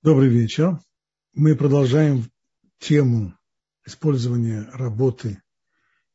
[0.00, 0.78] Добрый вечер.
[1.32, 2.30] Мы продолжаем
[2.78, 3.36] тему
[3.84, 5.42] использования работы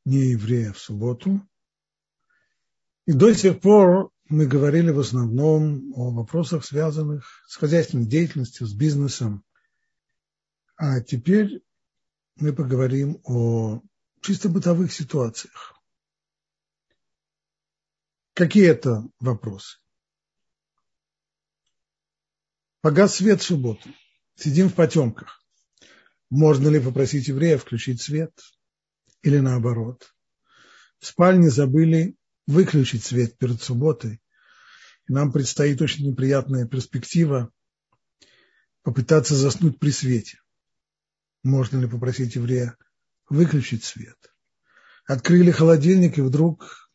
[0.06, 1.46] нееврея в субботу.
[3.06, 8.74] И до сих пор мы говорили в основном о вопросах, связанных с хозяйственной деятельностью, с
[8.74, 9.44] бизнесом.
[10.78, 11.62] А теперь
[12.38, 13.82] мы поговорим о
[14.22, 15.78] чисто бытовых ситуациях.
[18.34, 19.83] Какие это вопросы?
[22.84, 23.90] Погас свет в субботу.
[24.36, 25.42] Сидим в потемках.
[26.30, 28.38] Можно ли попросить еврея включить свет?
[29.22, 30.14] Или наоборот?
[31.00, 34.22] В спальне забыли выключить свет перед субботой.
[35.08, 37.54] И нам предстоит очень неприятная перспектива
[38.82, 40.42] попытаться заснуть при свете.
[41.42, 42.76] Можно ли попросить еврея
[43.30, 44.18] выключить свет?
[45.06, 46.92] Открыли холодильник, и вдруг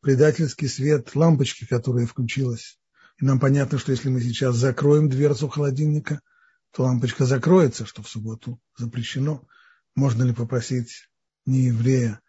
[0.00, 2.80] предательский свет лампочки, которая включилась,
[3.20, 6.20] и нам понятно, что если мы сейчас закроем дверцу холодильника,
[6.70, 9.46] то лампочка закроется, что в субботу запрещено.
[9.96, 11.08] Можно ли попросить
[11.44, 12.20] нееврея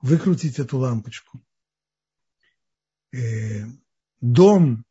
[0.00, 1.44] выкрутить эту лампочку?
[3.12, 3.66] И э,
[4.20, 4.84] дом,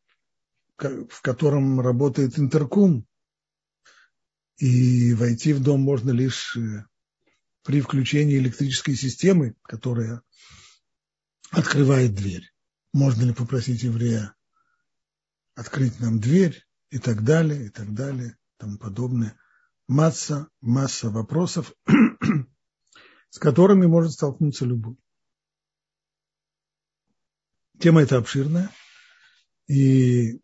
[0.76, 3.04] в котором работает интеркум,
[4.58, 6.84] и войти в дом можно лишь э,
[7.64, 10.22] при включении электрической системы, которая
[11.50, 12.48] открывает дверь.
[12.92, 14.34] Можно ли попросить еврея
[15.58, 19.36] открыть нам дверь и так далее, и так далее, и тому подобное.
[19.88, 21.72] Масса, масса вопросов,
[23.30, 24.96] с которыми может столкнуться любой.
[27.80, 28.70] Тема эта обширная,
[29.66, 30.40] и,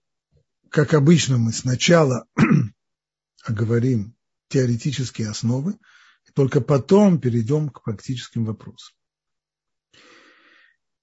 [0.69, 2.27] как обычно, мы сначала
[3.45, 4.17] оговорим
[4.49, 5.79] теоретические основы,
[6.27, 8.97] и только потом перейдем к практическим вопросам.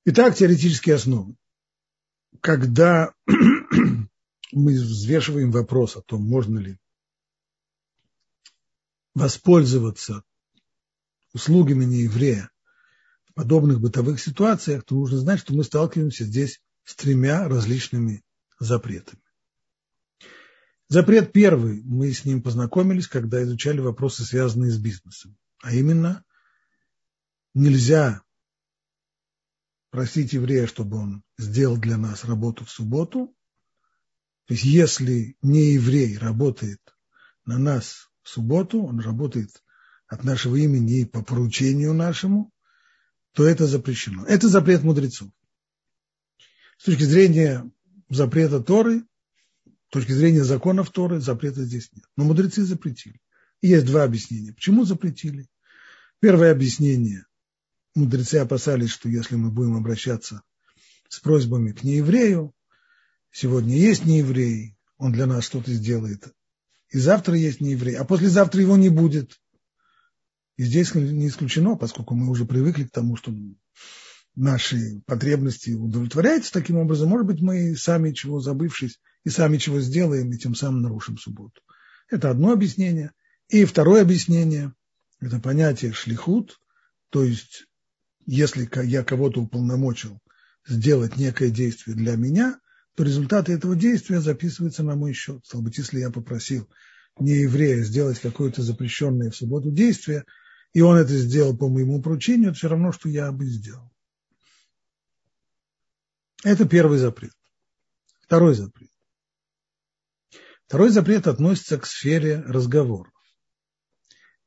[0.03, 1.35] Итак, теоретические основы.
[2.41, 3.13] Когда
[4.51, 6.77] мы взвешиваем вопрос о том, можно ли
[9.13, 10.23] воспользоваться
[11.33, 12.49] услугами нееврея
[13.25, 18.23] в подобных бытовых ситуациях, то нужно знать, что мы сталкиваемся здесь с тремя различными
[18.59, 19.21] запретами.
[20.87, 25.37] Запрет первый, мы с ним познакомились, когда изучали вопросы, связанные с бизнесом.
[25.61, 26.25] А именно,
[27.53, 28.21] нельзя
[29.89, 33.33] просить еврея, чтобы он сделал для нас работу в субботу,
[34.51, 36.81] то есть если не еврей работает
[37.45, 39.63] на нас в субботу, он работает
[40.07, 42.51] от нашего имени и по поручению нашему,
[43.31, 44.25] то это запрещено.
[44.25, 45.29] Это запрет мудрецов.
[46.77, 47.71] С точки зрения
[48.09, 49.05] запрета Торы,
[49.87, 52.03] с точки зрения законов Торы, запрета здесь нет.
[52.17, 53.21] Но мудрецы запретили.
[53.61, 54.51] И есть два объяснения.
[54.51, 55.47] Почему запретили?
[56.19, 57.25] Первое объяснение.
[57.95, 60.41] Мудрецы опасались, что если мы будем обращаться
[61.07, 62.53] с просьбами к нееврею,
[63.31, 66.33] сегодня есть нееврей, он для нас что-то сделает,
[66.89, 69.39] и завтра есть нееврей, а послезавтра его не будет.
[70.57, 73.33] И здесь не исключено, поскольку мы уже привыкли к тому, что
[74.35, 80.31] наши потребности удовлетворяются таким образом, может быть, мы сами чего забывшись и сами чего сделаем,
[80.31, 81.61] и тем самым нарушим субботу.
[82.09, 83.11] Это одно объяснение.
[83.47, 84.73] И второе объяснение–
[85.19, 86.59] это понятие шлихут,
[87.09, 87.65] то есть
[88.25, 90.19] если я кого-то уполномочил
[90.67, 92.59] сделать некое действие для меня–
[92.95, 95.45] то результаты этого действия записываются на мой счет.
[95.45, 96.69] Стало быть, если я попросил
[97.19, 100.25] не еврея сделать какое-то запрещенное в субботу действие,
[100.73, 103.91] и он это сделал по моему поручению, это все равно, что я бы сделал.
[106.43, 107.33] Это первый запрет.
[108.21, 108.89] Второй запрет.
[110.65, 113.13] Второй запрет относится к сфере разговоров.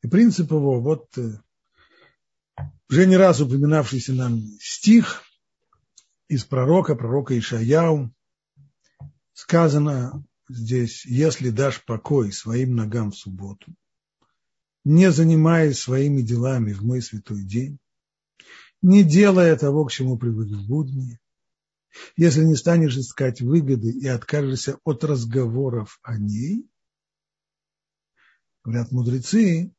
[0.03, 1.39] И принцип его, вот э,
[2.89, 5.23] уже не раз упоминавшийся нам стих
[6.29, 8.13] из пророка, пророка Ишаяу,
[9.35, 13.75] сказано здесь, если дашь покой своим ногам в субботу,
[14.85, 17.79] не занимаясь своими делами в мой святой день,
[18.81, 21.19] не делая того, к чему привык в будни,
[22.17, 26.69] если не станешь искать выгоды и откажешься от разговоров о ней,
[28.63, 29.75] говорят мудрецы,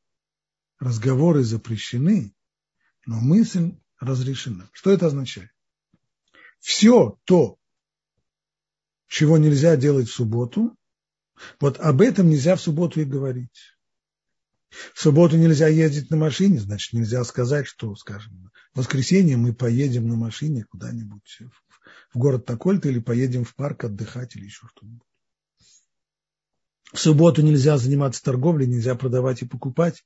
[0.79, 2.33] разговоры запрещены,
[3.05, 4.69] но мысль разрешена.
[4.73, 5.51] Что это означает?
[6.59, 7.59] Все то,
[9.07, 10.75] чего нельзя делать в субботу,
[11.59, 13.75] вот об этом нельзя в субботу и говорить.
[14.93, 20.07] В субботу нельзя ездить на машине, значит, нельзя сказать, что, скажем, в воскресенье мы поедем
[20.07, 21.39] на машине куда-нибудь
[22.13, 25.07] в город такой-то или поедем в парк отдыхать или еще что-нибудь.
[26.93, 30.03] В субботу нельзя заниматься торговлей, нельзя продавать и покупать,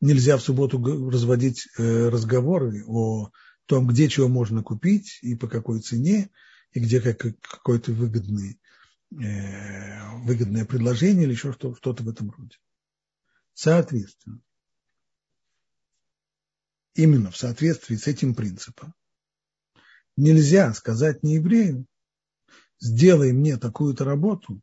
[0.00, 3.30] нельзя в субботу разводить э, разговоры о
[3.66, 6.30] том, где чего можно купить и по какой цене,
[6.72, 8.58] и где какой-то выгодный
[9.12, 12.56] э, выгодное предложение или еще что-то в этом роде.
[13.54, 14.40] Соответственно,
[16.94, 18.94] именно в соответствии с этим принципом
[20.16, 21.86] нельзя сказать не еврею,
[22.80, 24.60] сделай мне такую-то работу.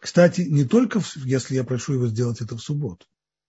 [0.00, 3.06] Кстати, не только если я прошу его сделать это в субботу,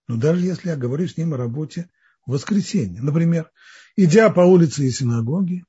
[0.08, 1.90] но даже если я говорю с ним о работе
[2.26, 3.02] в воскресенье.
[3.02, 3.52] Например,
[3.96, 5.66] идя по улице и синагоги,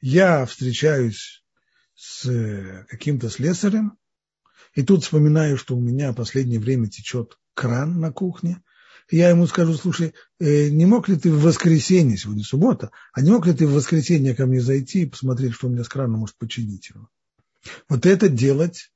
[0.00, 1.44] я встречаюсь
[1.94, 3.96] с э, каким-то слесарем,
[4.74, 8.62] и тут вспоминаю, что у меня в последнее время течет кран на кухне,
[9.10, 13.30] я ему скажу, слушай, э, не мог ли ты в воскресенье, сегодня суббота, а не
[13.30, 16.20] мог ли ты в воскресенье ко мне зайти и посмотреть, что у меня с краном,
[16.20, 17.08] может починить его?
[17.88, 18.92] Вот это делать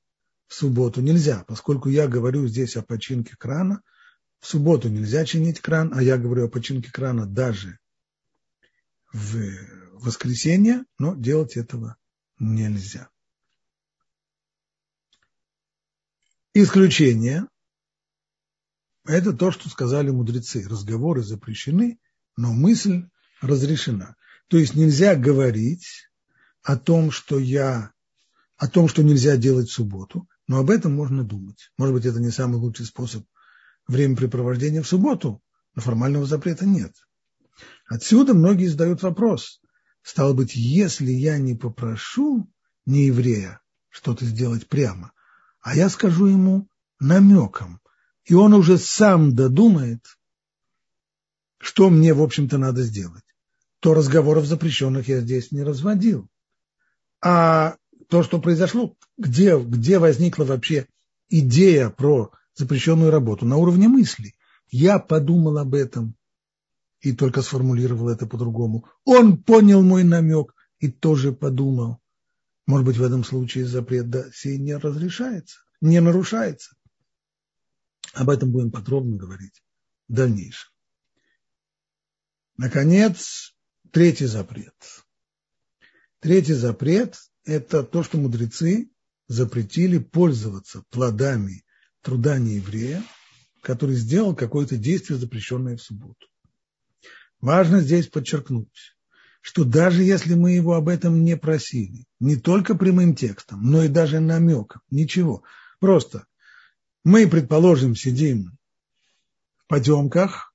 [0.47, 3.83] в субботу нельзя, поскольку я говорю здесь о починке крана,
[4.41, 7.79] в субботу нельзя чинить кран, а я говорю о починке крана даже
[9.13, 9.41] в
[9.95, 11.97] воскресенье, но делать этого
[12.39, 13.09] нельзя.
[16.55, 17.47] Исключение
[19.09, 20.69] это то, что сказали мудрецы.
[20.69, 21.99] Разговоры запрещены,
[22.37, 23.05] но мысль
[23.41, 24.17] разрешена.
[24.49, 26.11] То есть нельзя говорить
[26.63, 27.93] о том, что я,
[28.59, 31.73] о том, что нельзя делать в субботу, но об этом можно думать.
[31.79, 33.25] Может быть, это не самый лучший способ
[33.87, 35.43] времяпрепровождения в субботу,
[35.75, 36.95] но формального запрета нет.
[37.87, 39.61] Отсюда многие задают вопрос.
[40.03, 42.49] Стало быть, если я не попрошу
[42.87, 45.13] не еврея что-то сделать прямо,
[45.61, 46.69] а я скажу ему
[47.01, 47.81] намеком,
[48.25, 50.05] и он уже сам додумает,
[51.59, 53.25] что мне, в общем-то, надо сделать.
[53.81, 56.29] То разговоров запрещенных я здесь не разводил.
[57.21, 57.77] А
[58.09, 60.87] то, что произошло, где, где возникла вообще
[61.29, 64.35] идея про запрещенную работу, на уровне мысли.
[64.71, 66.15] Я подумал об этом
[67.01, 68.87] и только сформулировал это по-другому.
[69.05, 72.01] Он понял мой намек и тоже подумал.
[72.67, 76.77] Может быть, в этом случае запрет да, сей не разрешается, не нарушается.
[78.15, 79.63] Об этом будем подробно говорить
[80.09, 80.71] в дальнейшем.
[82.57, 83.55] Наконец,
[83.93, 84.75] третий запрет.
[86.21, 88.91] Третий запрет– это то, что мудрецы
[89.29, 91.65] запретили пользоваться плодами
[92.03, 93.03] труда нееврея,
[93.63, 96.27] который сделал какое-то действие, запрещенное в субботу.
[97.41, 98.97] Важно здесь подчеркнуть,
[99.41, 103.89] что даже если мы его об этом не просили, не только прямым текстом, но и
[103.89, 105.45] даже намеком, ничего,
[105.79, 106.27] просто
[107.05, 108.59] мы, предположим, сидим
[109.57, 110.53] в потемках,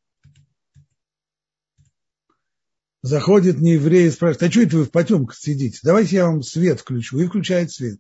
[3.02, 5.80] заходит нееврей и спрашивает, а что это вы в потемках сидите?
[5.84, 7.20] Давайте я вам свет включу.
[7.20, 8.00] И включает свет.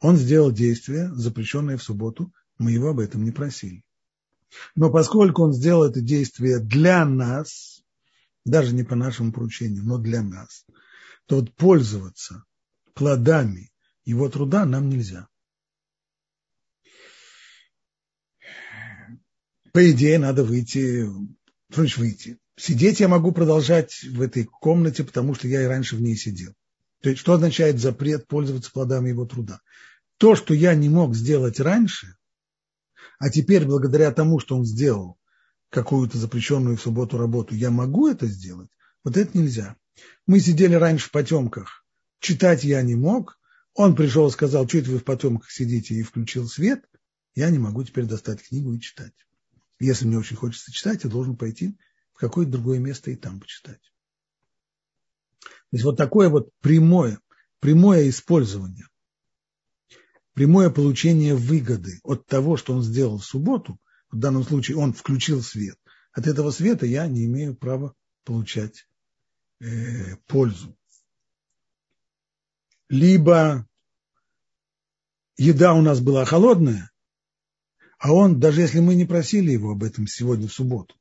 [0.00, 3.84] Он сделал действие, запрещенное в субботу, мы его об этом не просили.
[4.74, 7.82] Но поскольку он сделал это действие для нас,
[8.44, 10.64] даже не по нашему поручению, но для нас,
[11.26, 12.44] то вот пользоваться
[12.94, 13.70] плодами
[14.04, 15.28] его труда нам нельзя.
[19.78, 21.04] по идее, надо выйти,
[21.70, 22.38] что значит выйти?
[22.56, 26.52] Сидеть я могу продолжать в этой комнате, потому что я и раньше в ней сидел.
[27.00, 29.60] То есть, что означает запрет пользоваться плодами его труда?
[30.16, 32.16] То, что я не мог сделать раньше,
[33.18, 35.18] а теперь благодаря тому, что он сделал
[35.70, 38.70] какую-то запрещенную в субботу работу, я могу это сделать,
[39.04, 39.76] вот это нельзя.
[40.26, 41.84] Мы сидели раньше в потемках,
[42.20, 43.38] читать я не мог,
[43.74, 46.84] он пришел и сказал, что это вы в потемках сидите, и включил свет,
[47.34, 49.12] я не могу теперь достать книгу и читать.
[49.78, 51.78] Если мне очень хочется читать, я должен пойти
[52.12, 53.80] в какое-то другое место и там почитать.
[55.40, 57.20] То есть вот такое вот прямое,
[57.60, 58.86] прямое использование,
[60.38, 63.76] прямое получение выгоды от того, что он сделал в субботу,
[64.08, 65.76] в данном случае он включил свет,
[66.12, 67.92] от этого света я не имею права
[68.22, 68.86] получать
[69.58, 70.78] э, пользу.
[72.88, 73.66] Либо
[75.36, 76.92] еда у нас была холодная,
[77.98, 80.94] а он, даже если мы не просили его об этом сегодня в субботу,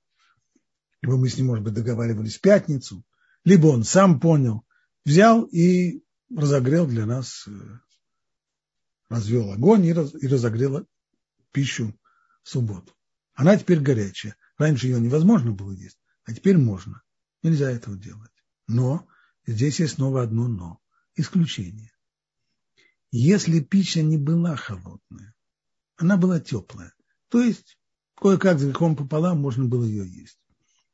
[1.04, 3.04] либо мы с ним, может быть, договаривались в пятницу,
[3.44, 4.64] либо он сам понял,
[5.06, 6.02] взял и
[6.36, 7.52] разогрел для нас, э,
[9.10, 10.86] развел огонь и, раз, и разогрел
[11.52, 11.94] пищу
[12.44, 12.94] в субботу.
[13.34, 14.36] Она теперь горячая.
[14.58, 17.04] Раньше ее невозможно было есть, а теперь можно.
[17.44, 18.32] Нельзя этого делать.
[18.68, 19.08] Но
[19.46, 20.80] здесь есть снова одно но.
[21.16, 21.92] Исключение.
[23.12, 25.34] Если пища не была холодная,
[25.96, 26.94] она была теплая.
[27.30, 27.78] То есть
[28.16, 30.40] кое-как с грехом пополам можно было ее есть.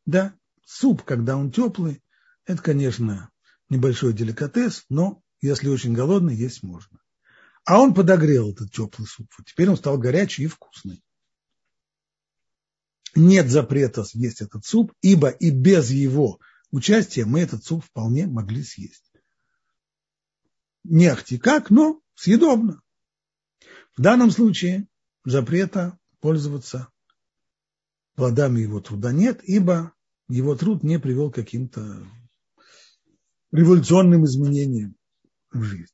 [0.05, 0.33] Да,
[0.65, 2.03] суп, когда он теплый,
[2.45, 3.31] это, конечно,
[3.69, 6.99] небольшой деликатес, но если очень голодный, есть можно.
[7.65, 9.31] А он подогрел этот теплый суп.
[9.45, 11.03] Теперь он стал горячий и вкусный.
[13.15, 16.39] Нет запрета съесть этот суп, ибо и без его
[16.71, 19.11] участия мы этот суп вполне могли съесть.
[20.83, 22.81] Не ахти как, но съедобно.
[23.95, 24.87] В данном случае
[25.23, 26.89] запрета пользоваться
[28.15, 29.93] плодами его труда нет, ибо
[30.27, 32.05] его труд не привел к каким-то
[33.51, 34.95] революционным изменениям
[35.51, 35.92] в жизни.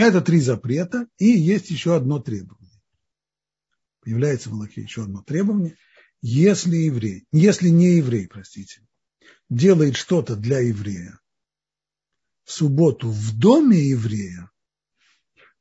[0.00, 2.80] Это три запрета, и есть еще одно требование.
[4.00, 5.76] Появляется в Аллахе еще одно требование.
[6.22, 8.80] Если еврей, если не еврей, простите,
[9.50, 11.20] делает что-то для еврея
[12.44, 14.50] в субботу в доме еврея,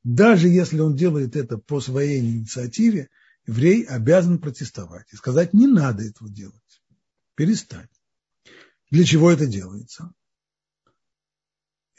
[0.06, 3.10] даже если он делает это по своей инициативе,
[3.46, 6.82] еврей обязан протестовать и сказать, не надо этого делать,
[7.36, 7.92] перестать.
[8.90, 10.14] Для чего это делается?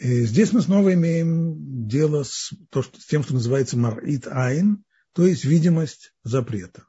[0.01, 4.83] И здесь мы снова имеем дело с, то, что, с тем, что называется марит айн,
[5.13, 6.87] то есть видимость запрета.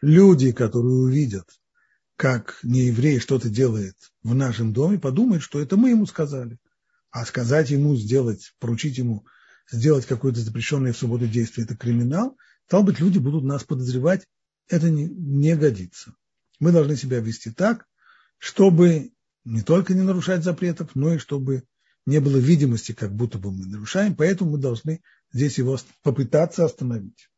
[0.00, 1.46] Люди, которые увидят,
[2.16, 6.58] как нееврей что-то делает в нашем доме, подумают, что это мы ему сказали.
[7.10, 9.26] А сказать ему сделать, поручить ему
[9.70, 14.26] сделать какое-то запрещенное в субботу действие– это криминал, стало быть, люди будут нас подозревать,
[14.68, 16.14] это не, не годится.
[16.60, 17.84] Мы должны себя вести так,
[18.38, 19.12] чтобы
[19.44, 21.64] не только не нарушать запретов, но и чтобы
[22.06, 27.28] не было видимости, как будто бы мы нарушаем, поэтому мы должны здесь его попытаться остановить.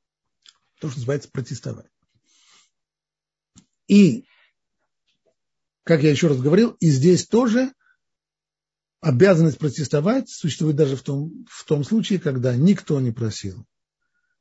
[0.80, 1.90] То, что называется протестовать.
[3.86, 4.26] И,
[5.82, 7.72] как я еще раз говорил, и здесь тоже
[9.00, 13.66] обязанность протестовать существует даже в том, в том случае, когда никто не просил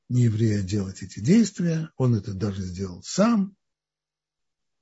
[0.10, 3.56] не еврея делать эти действия, он это даже сделал сам.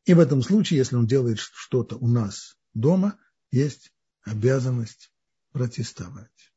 [0.06, 3.18] И в этом случае, если он делает что-то у нас дома,
[3.52, 3.92] есть
[4.24, 5.11] обязанность
[5.52, 6.54] протестовать.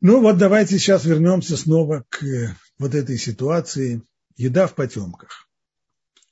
[0.00, 2.24] Ну вот давайте сейчас вернемся снова к
[2.78, 4.02] вот этой ситуации.
[4.36, 5.50] Еда в потемках.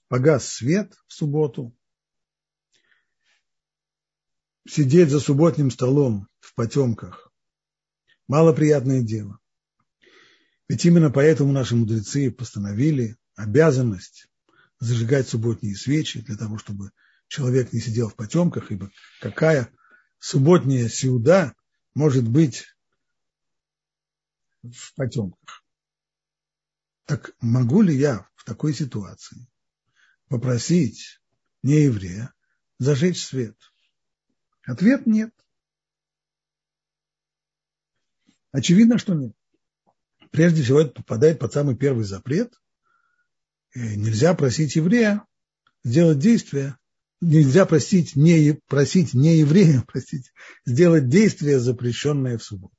[0.08, 1.76] Погас свет в субботу.
[4.66, 7.30] Сидеть за субботним столом в потемках–
[8.28, 9.38] малоприятное дело.
[10.68, 14.28] Ведь именно поэтому наши мудрецы постановили обязанность
[14.78, 16.92] зажигать субботние свечи для того, чтобы
[17.28, 19.72] человек не сидел в потемках, ибо какая
[20.18, 21.54] субботняя сюда
[21.94, 22.66] может быть
[24.62, 25.64] в потемках.
[27.04, 29.48] Так могу ли я в такой ситуации
[30.28, 31.20] попросить
[31.62, 32.34] нееврея
[32.78, 33.56] зажечь свет?
[34.64, 35.32] Ответ нет.
[38.50, 39.34] Очевидно, что нет.
[40.30, 42.60] Прежде всего, это попадает под самый первый запрет.
[43.74, 45.26] И нельзя просить еврея
[45.84, 46.76] сделать действие,
[47.20, 50.30] нельзя просить не, просить не еврея, простите,
[50.64, 52.74] сделать действие, запрещенное в субботу.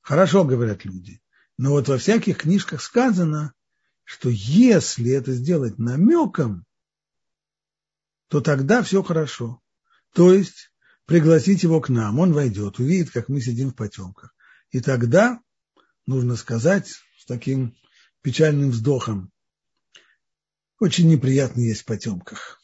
[0.00, 1.20] Хорошо, говорят люди,
[1.58, 3.52] но вот во всяких книжках сказано,
[4.04, 6.64] что если это сделать намеком,
[8.28, 9.60] то тогда все хорошо.
[10.12, 10.70] То есть
[11.06, 14.34] пригласить его к нам, он войдет, увидит, как мы сидим в потемках.
[14.70, 15.40] И тогда
[16.06, 17.76] нужно сказать с таким
[18.22, 19.32] печальным вздохом,
[20.80, 22.60] очень неприятно есть в потемках.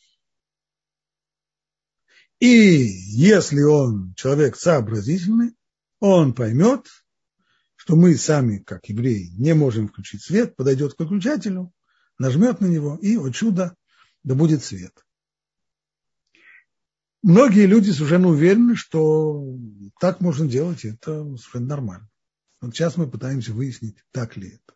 [2.39, 5.55] И если он человек сообразительный,
[6.01, 6.89] он поймет,
[7.77, 11.73] что мы сами, как евреи, не можем включить свет, подойдет к выключателю,
[12.19, 13.77] нажмет на него, и, о чудо,
[14.25, 14.93] да будет свет.
[17.23, 19.57] Многие люди совершенно уверены, что
[20.01, 22.11] так можно делать, и это совершенно нормально.
[22.61, 24.75] Вот сейчас мы пытаемся выяснить, так ли это.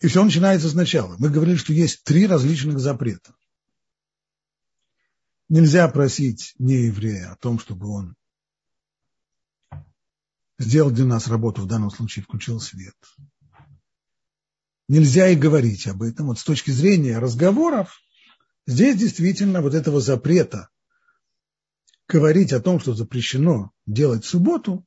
[0.00, 1.16] И все начинается сначала.
[1.18, 3.34] Мы говорили, что есть три различных запрета.
[5.48, 8.16] Нельзя просить нееврея о том, чтобы он
[10.58, 12.96] сделал для нас работу, в данном случае включил свет.
[14.88, 16.26] Нельзя и говорить об этом.
[16.26, 18.00] Вот с точки зрения разговоров,
[18.66, 20.68] здесь действительно вот этого запрета
[22.08, 24.84] говорить о том, что запрещено делать в субботу,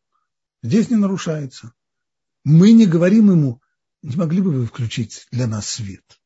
[0.61, 1.73] здесь не нарушается.
[2.43, 3.61] Мы не говорим ему,
[4.01, 6.20] не могли бы вы включить для нас свет?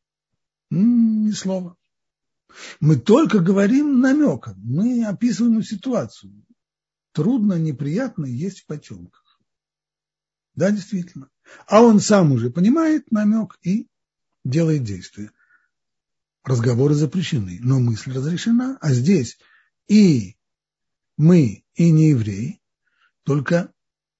[0.70, 1.77] Ни слова.
[2.80, 6.46] Мы только говорим намеком, мы описываем ситуацию.
[7.12, 9.39] Трудно, неприятно есть в потемках.
[10.56, 11.30] Да, действительно.
[11.68, 13.88] А он сам уже понимает намек и
[14.44, 15.32] делает действие.
[16.44, 18.77] Разговоры запрещены, но мысль разрешена.
[18.82, 19.38] А здесь
[19.88, 20.38] и
[21.18, 22.62] мы, и не евреи,
[23.24, 23.74] только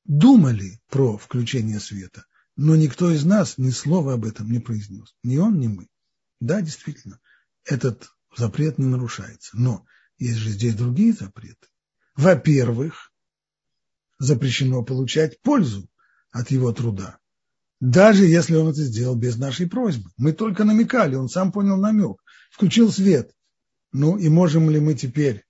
[0.06, 5.16] думали про включение света но никто из нас ни слова об этом не произнес.
[5.24, 5.88] Ни он, ни мы.
[6.40, 7.20] Да, действительно,
[7.66, 9.58] этот запрет не нарушается.
[9.58, 9.86] Но
[10.18, 11.68] есть же здесь другие запреты.
[12.16, 13.12] Во-первых,
[14.20, 15.90] запрещено получать пользу
[16.32, 17.20] от его труда.
[17.80, 20.10] Даже если он это сделал без нашей просьбы.
[20.16, 23.36] Мы только намекали, он сам понял намек, включил свет.
[23.92, 25.46] Ну и можем ли мы теперь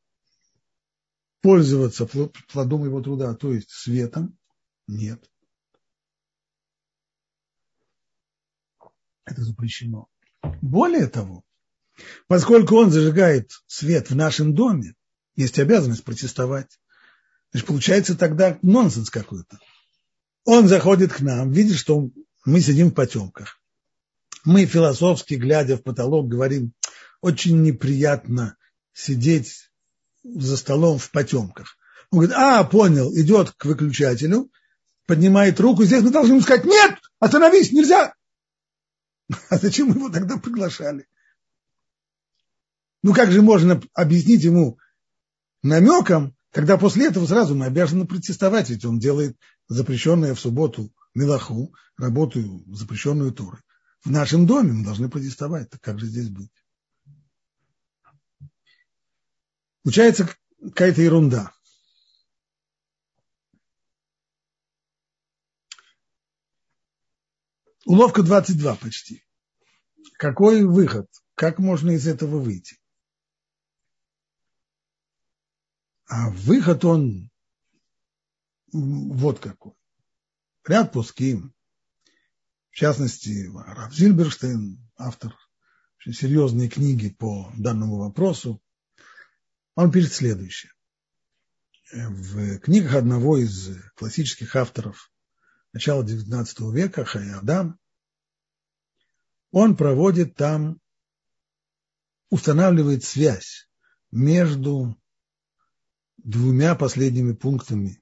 [1.42, 2.08] пользоваться
[2.52, 4.38] плодом его труда, то есть светом?
[4.88, 5.30] Нет.
[9.26, 10.08] Это запрещено.
[10.62, 11.44] Более того,
[12.28, 14.96] поскольку он зажигает свет в нашем доме,
[15.36, 16.80] есть обязанность протестовать.
[17.52, 19.60] Значит, получается тогда нонсенс какой-то.
[20.46, 22.10] Он заходит к нам, видит, что
[22.46, 23.60] мы сидим в потемках.
[24.44, 26.74] Мы философски, глядя в потолок, говорим,
[27.22, 28.58] очень неприятно
[28.92, 29.72] сидеть
[30.24, 31.78] за столом в потемках.
[32.12, 34.52] Он говорит, а, понял, идет к выключателю,
[35.08, 38.14] поднимает руку, здесь мы должны ему сказать, нет, остановись, нельзя.
[39.50, 41.08] А зачем его тогда приглашали?
[43.02, 44.80] Ну как же можно объяснить ему
[45.62, 49.38] намеком, когда после этого сразу мы обязаны протестовать, ведь он делает
[49.68, 53.60] запрещенное в субботу мелаху, работу запрещенную Торой.
[54.04, 56.52] В нашем доме мы должны протестовать, так как же здесь быть?
[59.84, 60.30] Получается
[60.62, 61.54] какая-то ерунда.
[67.86, 69.26] Уловка 22 почти.
[70.18, 71.10] Какой выход?
[71.36, 72.80] Как можно из этого выйти?
[76.06, 77.30] А выход он
[78.72, 79.74] вот какой.
[80.66, 81.54] Ряд пуским,
[82.70, 85.36] в частности, Раф Зильберштейн, автор
[86.00, 88.62] очень серьезной книги по данному вопросу,
[89.76, 90.72] он пишет следующее.
[91.92, 95.13] В книгах одного из классических авторов
[95.74, 97.80] начала XIX века, Хаядам,
[99.52, 100.80] он проводит там,
[102.30, 103.68] устанавливает связь
[104.12, 104.96] между
[106.18, 108.02] двумя последними пунктами,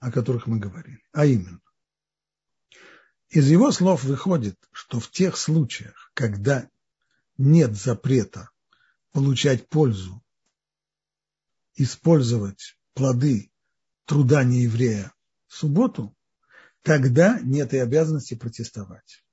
[0.00, 1.02] о которых мы говорили.
[1.12, 1.60] А именно,
[3.28, 6.68] из его слов выходит, что в тех случаях, когда
[7.36, 8.50] нет запрета
[9.12, 10.22] получать пользу,
[11.74, 13.52] использовать плоды
[14.06, 15.12] труда нееврея
[15.46, 16.14] в субботу,
[16.82, 19.24] тогда нет и обязанности протестовать.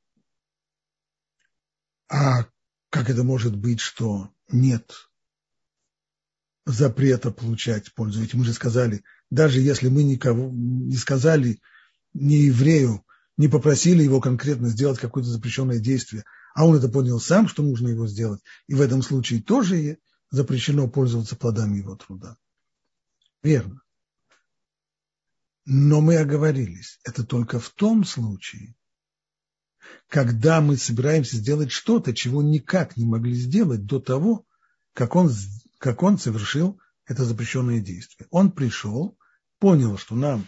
[2.08, 2.45] А
[2.89, 5.10] как это может быть, что нет
[6.65, 8.21] запрета получать пользу?
[8.21, 11.60] Ведь мы же сказали, даже если мы никого не сказали
[12.13, 13.05] не еврею,
[13.38, 17.89] не попросили его конкретно сделать какое-то запрещенное действие, а он это понял сам, что нужно
[17.89, 19.97] его сделать, и в этом случае тоже
[20.31, 22.38] запрещено пользоваться плодами его труда.
[23.43, 23.81] Верно.
[25.65, 28.75] Но мы оговорились, это только в том случае,
[30.08, 34.45] когда мы собираемся сделать что-то, чего никак не могли сделать до того,
[34.93, 35.32] как он,
[35.80, 38.28] как он совершил это запрещенное действие.
[38.32, 39.17] Он пришел,
[39.60, 40.47] понял, что нам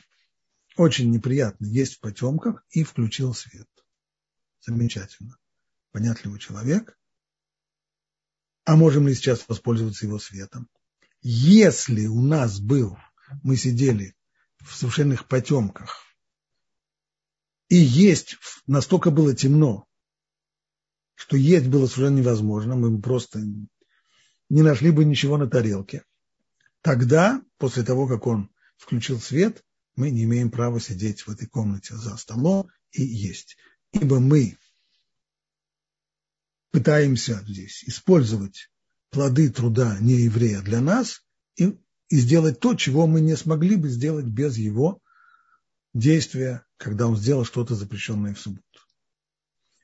[0.76, 3.68] очень неприятно есть в потемках и включил свет.
[4.62, 5.38] Замечательно.
[5.92, 6.98] Понятливый человек.
[8.66, 10.68] А можем ли сейчас воспользоваться его светом?
[11.22, 12.98] Если у нас был,
[13.44, 14.17] мы сидели
[14.60, 16.04] в совершенных потемках,
[17.70, 19.86] и есть настолько было темно,
[21.16, 23.40] что есть было совершенно невозможно, мы просто
[24.50, 26.04] не нашли бы ничего на тарелке.
[26.82, 29.64] Тогда, после того, как он включил свет,
[29.96, 33.58] мы не имеем права сидеть в этой комнате за столом и есть.
[33.92, 34.58] Ибо мы
[36.72, 38.70] пытаемся здесь использовать
[39.10, 41.24] плоды труда нееврея для нас
[41.56, 41.78] и,
[42.10, 45.02] и сделать то, чего мы не смогли бы сделать без его
[45.94, 48.64] действия, когда он сделал что-то запрещенное в субботу.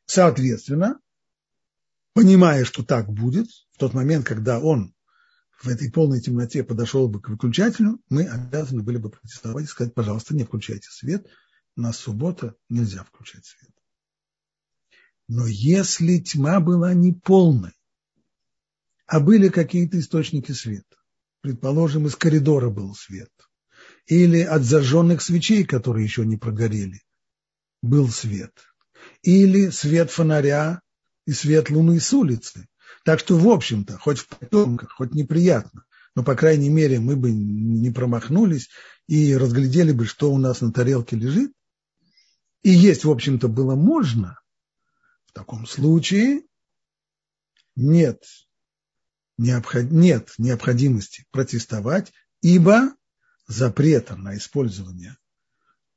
[0.06, 1.00] Соответственно,
[2.14, 4.94] понимая, что так будет, в тот момент, когда он
[5.62, 9.94] в этой полной темноте подошел бы к выключателю, мы обязаны были бы протестовать и сказать,
[9.94, 11.28] пожалуйста, не включайте свет,
[11.76, 13.72] у нас суббота, нельзя включать свет.
[15.28, 17.74] Но если тьма была не полной,
[19.08, 20.98] а были какие-то источники света,
[21.44, 23.30] предположим, из коридора был свет–
[24.08, 27.02] или от зажженных свечей, которые еще не прогорели,
[27.82, 28.54] был свет,
[29.22, 30.82] или свет фонаря
[31.26, 32.68] и свет луны с улицы.
[33.06, 37.32] Так что, в общем-то, хоть в потемках, хоть неприятно, но, по крайней мере, мы бы
[37.32, 38.70] не промахнулись
[39.08, 41.52] и разглядели бы, что у нас на тарелке лежит.
[42.62, 44.40] И есть, в общем-то, было можно.
[45.26, 46.44] В таком случае
[47.76, 48.24] нет,
[49.38, 49.92] необход...
[49.92, 52.96] нет необходимости протестовать, ибо
[53.48, 55.18] запрета на использование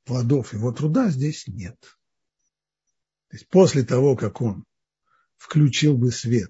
[0.05, 1.77] плодов его труда здесь нет.
[3.29, 4.65] То есть после того, как он
[5.37, 6.49] включил бы свет,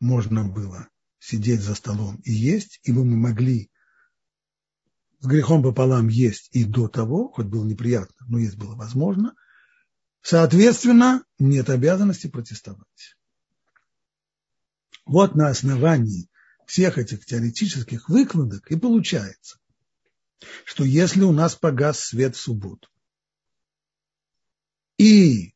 [0.00, 3.70] можно было сидеть за столом и есть, ибо мы могли
[5.20, 9.34] с грехом пополам есть и до того, хоть было неприятно, но есть было возможно.
[10.20, 13.16] Соответственно, нет обязанности протестовать.
[15.04, 16.28] Вот на основании
[16.66, 19.58] всех этих теоретических выкладок и получается,
[20.64, 22.88] что если у нас погас свет в субботу,
[24.98, 25.54] и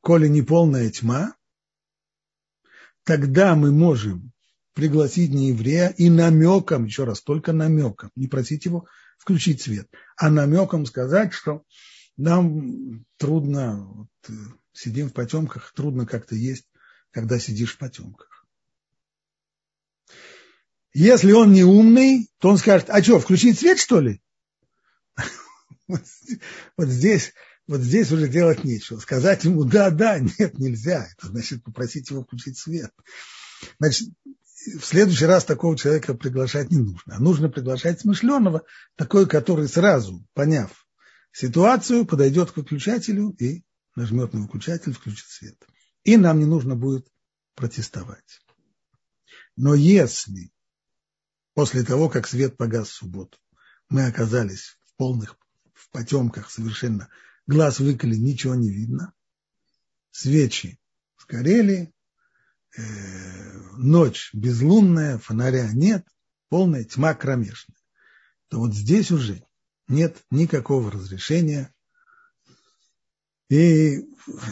[0.00, 1.34] коли не полная тьма,
[3.02, 4.32] тогда мы можем
[4.72, 8.86] пригласить нееврея и намеком, еще раз, только намеком, не просить его
[9.18, 11.64] включить свет, а намеком сказать, что
[12.16, 14.32] нам трудно, вот, э,
[14.72, 16.66] сидим в потемках, трудно как-то есть,
[17.10, 18.33] когда сидишь в потемках.
[20.94, 24.22] Если он не умный, то он скажет, а что, включить свет, что ли?
[26.78, 27.34] Вот здесь,
[27.66, 28.98] вот здесь уже делать нечего.
[29.00, 31.08] Сказать ему да, да, нет, нельзя.
[31.12, 32.90] Это значит попросить его включить свет.
[33.78, 34.08] Значит,
[34.78, 37.16] в следующий раз такого человека приглашать не нужно.
[37.16, 38.62] А нужно приглашать смышленого,
[38.96, 40.86] такой, который сразу, поняв
[41.32, 43.64] ситуацию, подойдет к выключателю и
[43.96, 45.56] нажмет на выключатель, включит свет.
[46.04, 47.06] И нам не нужно будет
[47.56, 48.40] протестовать.
[49.56, 50.53] Но если
[51.54, 53.38] после того, как свет погас в субботу,
[53.88, 55.36] мы оказались в полных,
[55.72, 57.08] в потемках совершенно,
[57.46, 59.12] глаз выколи, ничего не видно,
[60.10, 60.78] свечи
[61.18, 61.92] сгорели,
[62.76, 62.82] э,
[63.76, 66.06] ночь безлунная, фонаря нет,
[66.48, 67.78] полная тьма кромешная,
[68.48, 69.44] то вот здесь уже
[69.88, 71.72] нет никакого разрешения.
[73.50, 73.98] И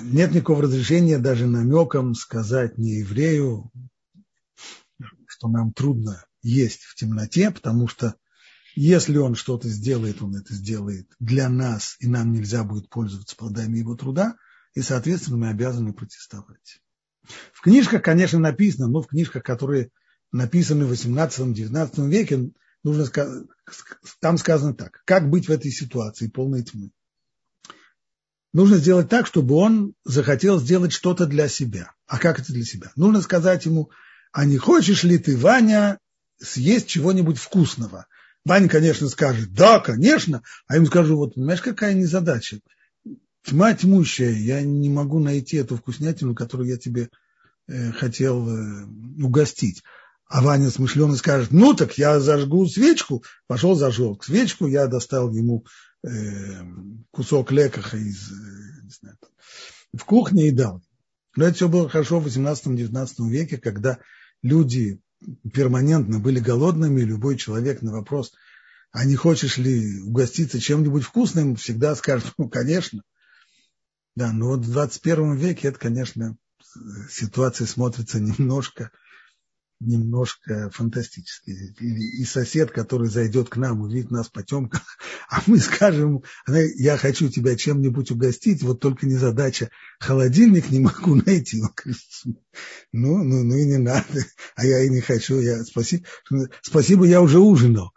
[0.02, 3.70] нет никакого разрешения даже намеком сказать не еврею,
[5.26, 8.16] что нам трудно есть в темноте, потому что
[8.74, 13.78] если он что-то сделает, он это сделает для нас, и нам нельзя будет пользоваться плодами
[13.78, 14.36] его труда,
[14.74, 16.80] и, соответственно, мы обязаны протестовать.
[17.52, 19.90] В книжках, конечно, написано, но в книжках, которые
[20.32, 22.50] написаны в 18-19 веке,
[22.82, 23.46] нужно сказать,
[24.20, 26.90] там сказано так, как быть в этой ситуации полной тьмы.
[28.52, 31.92] Нужно сделать так, чтобы он захотел сделать что-то для себя.
[32.06, 32.92] А как это для себя?
[32.96, 33.90] Нужно сказать ему,
[34.30, 35.98] а не хочешь ли ты, Ваня,
[36.38, 38.06] съесть чего-нибудь вкусного?
[38.44, 42.60] Ваня, конечно, скажет, да, конечно, а я ему скажу, вот понимаешь, какая незадача?
[43.44, 47.08] Тьма тьмущая, я не могу найти эту вкуснятину, которую я тебе
[47.68, 48.86] э, хотел э,
[49.20, 49.82] угостить.
[50.32, 55.66] А Ваня смышленый скажет, ну так я зажгу свечку, пошел зажег свечку, я достал ему
[56.04, 56.08] э,
[57.10, 59.18] кусок лекаха из, э, не знаю,
[59.92, 60.82] в кухне и дал.
[61.36, 63.98] Но это все было хорошо в 18-19 веке, когда
[64.42, 65.00] люди
[65.52, 68.32] перманентно были голодными, любой человек на вопрос,
[68.90, 73.02] а не хочешь ли угоститься чем-нибудь вкусным, всегда скажет, ну, конечно.
[74.14, 76.36] Да, но вот в 21 веке это, конечно,
[77.10, 78.90] ситуация смотрится немножко
[79.86, 81.74] немножко фантастически.
[81.80, 84.82] И, сосед, который зайдет к нам, увидит нас потемках,
[85.28, 91.14] а мы скажем, я хочу тебя чем-нибудь угостить, вот только не задача, холодильник не могу
[91.26, 91.60] найти.
[91.60, 92.02] Он говорит,
[92.92, 94.24] ну, ну, ну и не надо,
[94.56, 96.04] а я и не хочу, я, спасибо,
[96.62, 97.92] спасибо, я уже ужинал.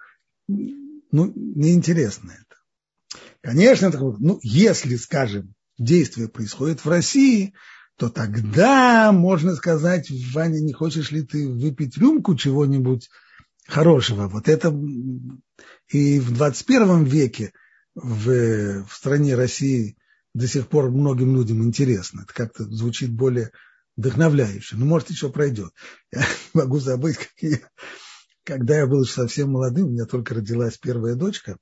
[0.48, 3.20] Ну, неинтересно это.
[3.42, 7.54] Конечно, ну, если, скажем, действие происходит в России,
[7.98, 13.10] то тогда можно сказать, Ваня, не хочешь ли ты выпить рюмку чего-нибудь
[13.68, 14.28] хорошего?
[14.28, 14.76] Вот это
[15.88, 17.54] и в 21 веке
[17.96, 19.98] в, в стране России
[20.34, 22.22] до сих пор многим людям интересно.
[22.24, 23.52] Это как-то звучит более
[23.96, 24.76] вдохновляюще.
[24.76, 25.72] Ну, может, еще пройдет.
[26.12, 27.60] Я могу забыть, как я,
[28.44, 31.58] когда я был совсем молодым, у меня только родилась первая дочка.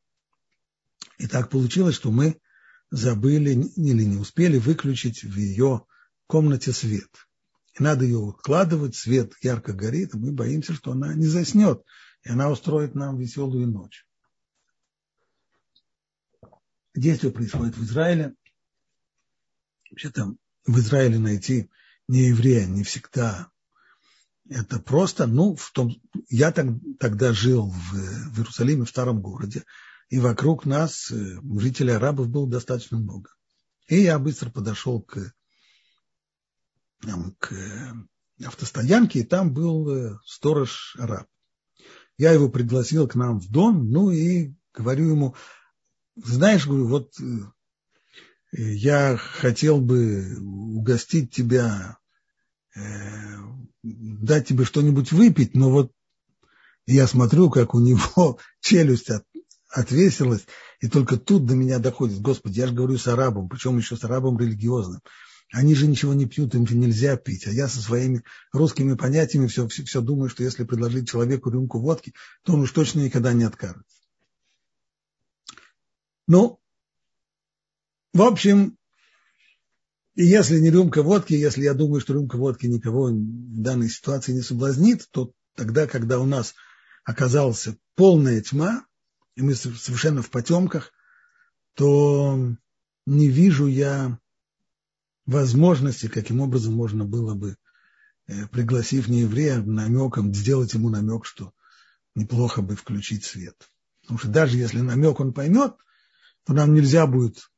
[1.20, 2.40] И так получилось, что мы
[2.90, 5.86] забыли или не успели выключить в ее
[6.28, 7.10] комнате свет.
[7.78, 11.84] И надо ее укладывать, свет ярко горит, и мы боимся, что она не заснет,
[12.24, 14.06] и она устроит нам веселую ночь.
[16.94, 18.36] Действие происходит в Израиле.
[19.90, 21.70] Вообще там в Израиле найти
[22.08, 23.52] не еврея не всегда
[24.50, 25.96] это просто, ну, в том,
[26.30, 26.68] я так,
[27.00, 29.64] тогда жил в, в Иерусалиме, в старом городе,
[30.10, 33.32] и вокруг нас э, жителей арабов было достаточно много.
[33.88, 35.34] И я быстро подошел к
[37.40, 41.28] к э, автостоянке, и там был э, сторож араб.
[42.18, 45.36] Я его пригласил к нам в дом, ну и говорю ему,
[46.16, 47.24] знаешь, говорю, вот э,
[48.52, 51.98] я хотел бы угостить тебя,
[53.84, 55.92] дать тебе что-нибудь выпить, но вот
[56.86, 59.26] я смотрю, как у него челюсть от,
[59.70, 60.46] отвесилась,
[60.80, 64.04] и только тут до меня доходит, Господи, я же говорю с арабом, причем еще с
[64.04, 65.02] арабом религиозным.
[65.54, 67.46] Они же ничего не пьют, им нельзя пить.
[67.46, 71.80] А я со своими русскими понятиями все, все, все думаю, что если предложить человеку рюмку
[71.80, 74.02] водки, то он уж точно никогда не откажется.
[76.26, 76.60] Ну,
[78.14, 78.80] в общем,
[80.16, 84.42] если не рюмка водки, если я думаю, что рюмка водки никого в данной ситуации не
[84.42, 86.56] соблазнит, то тогда, когда у нас
[87.04, 88.88] оказалась полная тьма,
[89.36, 90.92] и мы совершенно в потемках,
[91.76, 92.56] то
[93.06, 94.18] не вижу я
[95.26, 97.58] возможности, каким образом можно было бы,
[98.28, 101.54] э, пригласив нееврея намеком, сделать ему намек, что
[102.16, 103.70] неплохо бы включить свет.
[104.02, 105.74] Потому что даже если намек он поймет,
[106.46, 107.50] то нам нельзя будет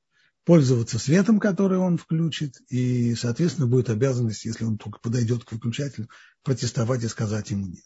[0.43, 6.07] пользоваться светом, который он включит, и, соответственно, будет обязанность, если он только подойдет к выключателю,
[6.43, 7.83] протестовать и сказать ему нет.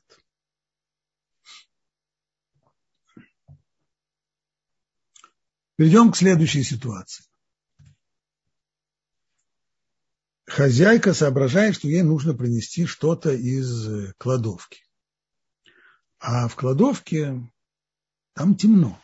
[5.77, 7.23] Перейдем к следующей ситуации.
[10.49, 14.81] Хозяйка соображает, что ей нужно принести что-то из кладовки.
[16.17, 17.39] А в кладовке
[18.33, 18.99] там темно.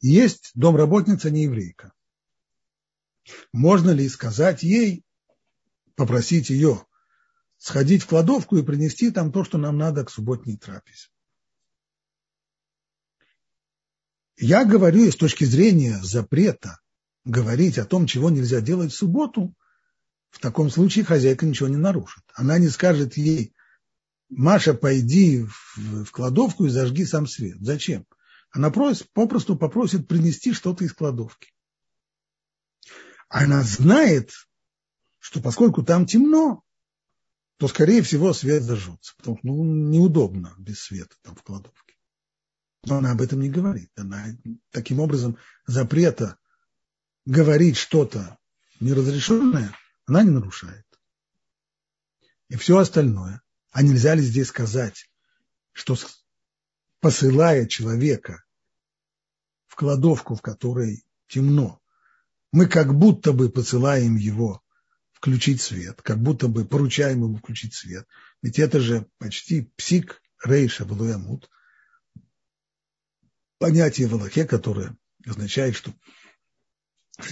[0.00, 1.92] Есть домработница не еврейка.
[3.52, 5.04] Можно ли сказать ей,
[5.96, 6.86] попросить ее
[7.56, 11.08] сходить в кладовку и принести там то, что нам надо к субботней трапезе?
[14.36, 16.78] Я говорю с точки зрения запрета
[17.24, 19.52] говорить о том, чего нельзя делать в субботу,
[20.30, 22.22] в таком случае хозяйка ничего не нарушит.
[22.34, 23.54] Она не скажет ей,
[24.28, 25.44] Маша, пойди
[25.76, 27.56] в, кладовку и зажги сам свет.
[27.60, 28.06] Зачем?
[28.50, 31.52] Она просит, попросту попросит принести что-то из кладовки.
[33.28, 34.30] Она знает,
[35.18, 36.62] что поскольку там темно,
[37.58, 39.14] то, скорее всего, свет зажжется.
[39.16, 41.94] Потому что ну, неудобно без света там в кладовке.
[42.84, 43.90] Но она об этом не говорит.
[43.96, 44.26] Она
[44.70, 45.36] таким образом
[45.66, 46.38] запрета
[47.26, 48.38] говорить что-то
[48.80, 49.74] неразрешенное,
[50.08, 50.86] она не нарушает.
[52.48, 53.42] И все остальное.
[53.70, 55.10] А нельзя ли здесь сказать,
[55.72, 55.96] что
[57.00, 58.42] посылая человека
[59.66, 61.80] в кладовку, в которой темно,
[62.50, 64.62] мы как будто бы посылаем его
[65.12, 68.08] включить свет, как будто бы поручаем ему включить свет.
[68.40, 71.50] Ведь это же почти псик рейша валуямут,
[73.58, 75.92] понятие в Аллахе, которое означает, что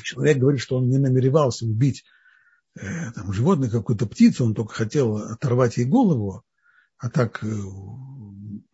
[0.02, 2.04] человек говорит, что он не намеревался убить
[2.76, 6.44] э, там, животное, какую-то птицу, он только хотел оторвать ей голову,
[6.98, 7.48] а так э,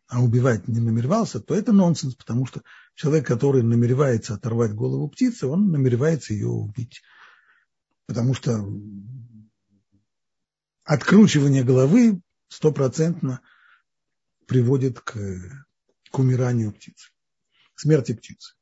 [0.09, 2.63] а убивать не намеревался, то это нонсенс, потому что
[2.95, 7.03] человек, который намеревается оторвать голову птицы, он намеревается ее убить.
[8.07, 8.63] Потому что
[10.85, 13.41] откручивание головы стопроцентно
[14.47, 15.15] приводит к,
[16.11, 17.13] к умиранию птицы
[17.83, 18.55] смерти птицы.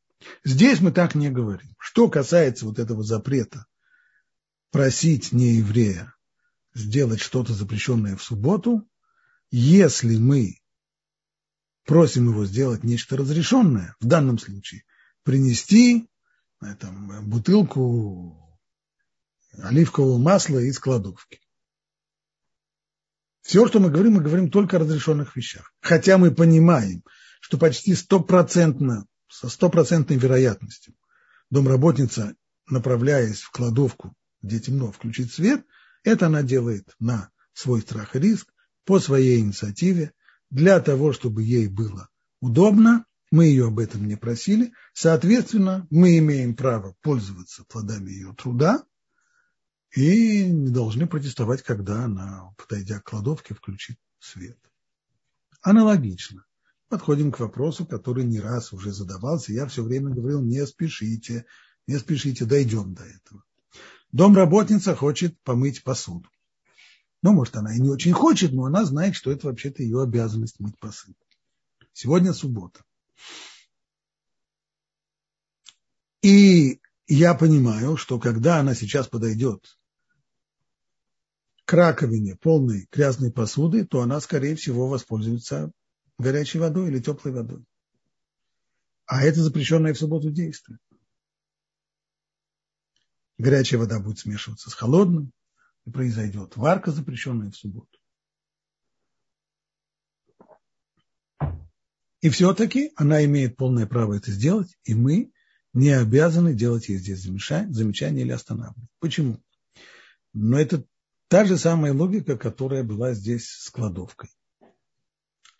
[0.44, 1.74] Здесь мы так не говорим.
[1.78, 3.66] Что касается вот этого запрета
[4.70, 6.14] просить нееврея
[6.74, 8.88] сделать что-то запрещенное в субботу,
[9.50, 10.60] если мы
[11.84, 14.84] просим его сделать нечто разрешенное, в данном случае
[15.24, 16.08] принести
[16.78, 18.58] там, бутылку
[19.58, 21.40] оливкового масла из кладовки.
[23.42, 25.72] Все, что мы говорим, мы говорим только о разрешенных вещах.
[25.80, 27.02] Хотя мы понимаем,
[27.40, 30.94] что почти стопроцентно со стопроцентной вероятностью
[31.48, 32.36] домработница,
[32.68, 35.64] направляясь в кладовку, где темно, включить свет,
[36.02, 38.52] это она делает на свой страх и риск,
[38.84, 40.12] по своей инициативе,
[40.50, 42.08] для того, чтобы ей было
[42.40, 43.04] удобно.
[43.30, 44.72] Мы ее об этом не просили.
[44.92, 48.84] Соответственно, мы имеем право пользоваться плодами ее труда
[49.94, 54.58] и не должны протестовать, когда она, подойдя к кладовке, включит свет.
[55.62, 56.44] Аналогично
[56.88, 59.52] подходим к вопросу, который не раз уже задавался.
[59.52, 61.46] Я все время говорил, не спешите,
[61.86, 63.44] не спешите, дойдем до этого.
[64.12, 66.28] Домработница хочет помыть посуду.
[67.22, 70.58] Ну, может, она и не очень хочет, но она знает, что это вообще-то ее обязанность
[70.58, 71.16] мыть посуду.
[71.92, 72.82] Сегодня суббота.
[76.22, 79.78] И я понимаю, что когда она сейчас подойдет
[81.64, 85.70] к раковине полной грязной посуды, то она, скорее всего, воспользуется
[86.18, 87.64] горячей водой или теплой водой.
[89.06, 90.78] А это запрещенное в субботу действие.
[93.40, 95.32] Горячая вода будет смешиваться с холодным,
[95.86, 97.98] и произойдет варка, запрещенная в субботу.
[102.20, 105.32] И все-таки она имеет полное право это сделать, и мы
[105.72, 108.90] не обязаны делать ей здесь замечание или останавливать.
[108.98, 109.42] Почему?
[110.34, 110.84] Но это
[111.28, 114.28] та же самая логика, которая была здесь с кладовкой.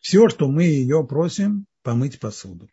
[0.01, 2.69] Все, что мы ее просим, помыть посуду.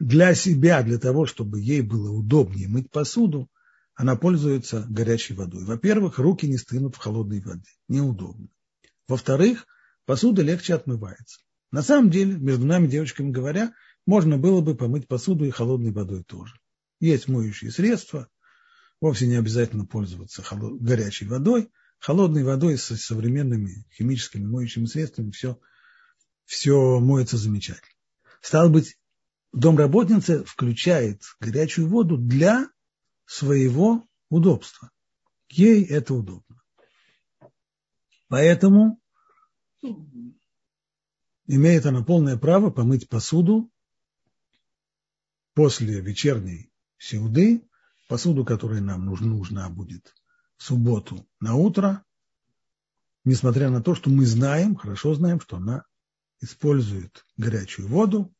[0.00, 3.50] Для себя, для того, чтобы ей было удобнее мыть посуду,
[3.94, 5.64] она пользуется горячей водой.
[5.64, 7.68] Во-первых, руки не стынут в холодной воде.
[7.86, 8.48] Неудобно.
[9.06, 9.66] Во-вторых,
[10.06, 11.40] посуда легче отмывается.
[11.70, 13.74] На самом деле, между нами, девочками говоря,
[14.06, 16.54] можно было бы помыть посуду и холодной водой тоже.
[16.98, 18.26] Есть моющие средства,
[19.02, 20.42] вовсе не обязательно пользоваться
[20.80, 21.70] горячей водой.
[21.98, 25.60] Холодной водой с современными химическими моющими средствами все,
[26.46, 27.92] все моется замечательно.
[28.40, 28.96] Стало быть,
[29.52, 32.68] домработница включает горячую воду для
[33.26, 34.90] своего удобства.
[35.48, 36.62] Ей это удобно.
[38.28, 39.00] Поэтому
[41.46, 43.70] имеет она полное право помыть посуду
[45.54, 47.68] после вечерней сеуды,
[48.08, 50.14] посуду, которая нам нужна будет
[50.56, 52.04] в субботу на утро,
[53.24, 55.84] несмотря на то, что мы знаем, хорошо знаем, что она
[56.40, 58.32] использует горячую воду.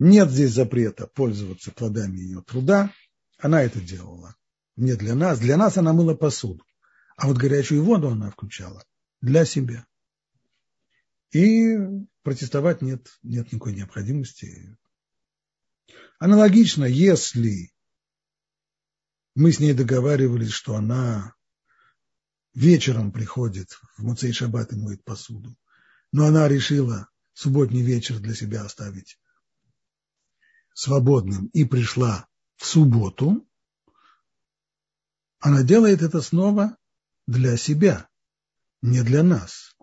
[0.00, 2.90] Нет здесь запрета пользоваться плодами ее труда.
[3.36, 4.34] Она это делала
[4.74, 5.38] не для нас.
[5.38, 6.64] Для нас она мыла посуду.
[7.16, 8.82] А вот горячую воду она включала
[9.20, 9.86] для себя.
[11.32, 11.76] И
[12.22, 14.74] протестовать нет, нет никакой необходимости.
[16.18, 17.70] Аналогично, если
[19.34, 21.34] мы с ней договаривались, что она
[22.54, 25.54] вечером приходит в Муцей Шаббат и моет посуду,
[26.10, 29.18] но она решила субботний вечер для себя оставить
[30.74, 33.46] свободным и пришла в субботу,
[35.38, 36.76] она делает это снова
[37.26, 38.08] для себя,
[38.82, 39.76] не для нас.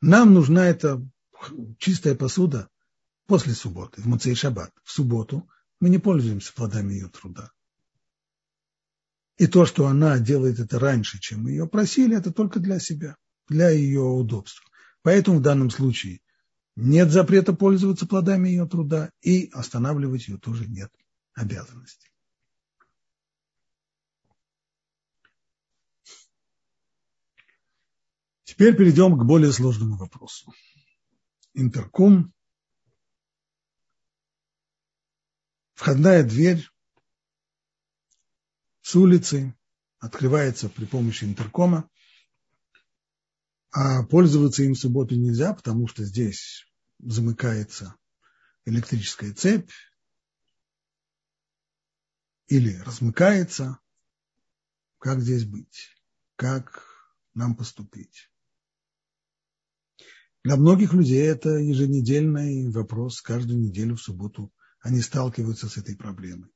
[0.00, 1.02] Нам нужна эта
[1.78, 2.68] чистая посуда
[3.26, 4.72] после субботы, в Муцей Шаббат.
[4.84, 5.48] В субботу
[5.80, 7.52] мы не пользуемся плодами ее труда.
[9.36, 13.16] И то, что она делает это раньше, чем мы ее просили, это только для себя,
[13.48, 14.68] для ее удобства.
[15.02, 16.20] Поэтому в данном случае
[16.78, 20.92] нет запрета пользоваться плодами ее труда, и останавливать ее тоже нет
[21.34, 22.08] обязанности.
[28.44, 30.54] Теперь перейдем к более сложному вопросу.
[31.52, 32.32] Интерком.
[35.74, 36.68] Входная дверь
[38.82, 39.52] с улицы
[39.98, 41.90] открывается при помощи интеркома,
[43.70, 46.66] а пользоваться им в субботу нельзя, потому что здесь
[46.98, 47.94] замыкается
[48.64, 49.70] электрическая цепь
[52.46, 53.78] или размыкается.
[54.98, 55.96] Как здесь быть?
[56.36, 56.82] Как
[57.34, 58.30] нам поступить?
[60.44, 66.50] Для многих людей это еженедельный вопрос, каждую неделю в субботу они сталкиваются с этой проблемой.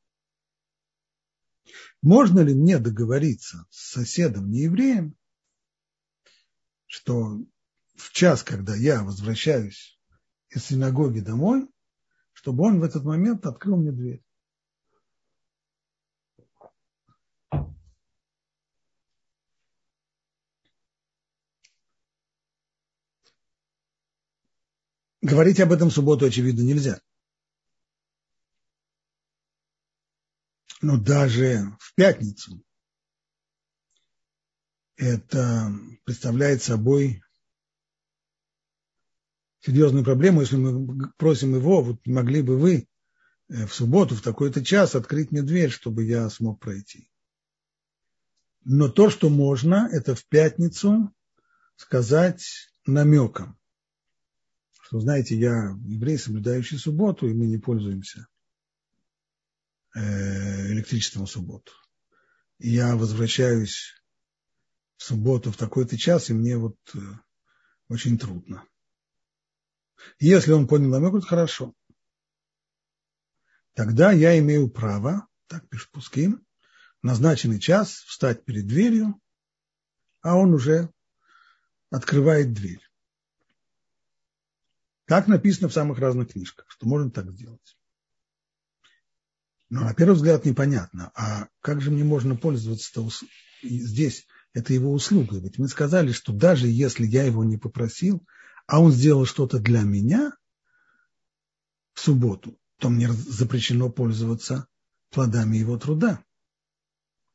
[2.00, 5.16] Можно ли мне договориться с соседом неевреем,
[6.92, 7.38] что
[7.94, 9.98] в час, когда я возвращаюсь
[10.50, 11.66] из синагоги домой,
[12.34, 14.22] чтобы он в этот момент открыл мне дверь?
[25.22, 27.00] Говорить об этом в субботу, очевидно, нельзя.
[30.82, 32.62] Но даже в пятницу
[34.96, 35.72] это
[36.04, 37.22] представляет собой
[39.60, 42.88] серьезную проблему, если мы просим его, вот могли бы вы
[43.48, 47.08] э, в субботу в такой-то час открыть мне дверь, чтобы я смог пройти.
[48.64, 51.12] Но то, что можно, это в пятницу
[51.76, 52.44] сказать
[52.86, 53.58] намеком
[54.92, 58.26] что, знаете, я еврей, соблюдающий субботу, и мы не пользуемся
[59.94, 61.72] э, электричеством в субботу.
[62.58, 63.94] Я возвращаюсь
[65.02, 66.98] субботу в такой-то час, и мне вот э,
[67.88, 68.64] очень трудно.
[70.18, 71.74] Если он понял намек, это хорошо.
[73.74, 76.44] Тогда я имею право, так пишет Пускин,
[77.02, 79.20] назначенный час встать перед дверью,
[80.20, 80.90] а он уже
[81.90, 82.80] открывает дверь.
[85.06, 87.76] Так написано в самых разных книжках, что можно так сделать.
[89.68, 93.02] Но на первый взгляд непонятно, а как же мне можно пользоваться
[93.62, 95.38] здесь, это его услуга.
[95.38, 98.26] Ведь мы сказали, что даже если я его не попросил,
[98.66, 100.32] а он сделал что-то для меня
[101.94, 104.66] в субботу, то мне запрещено пользоваться
[105.10, 106.22] плодами его труда.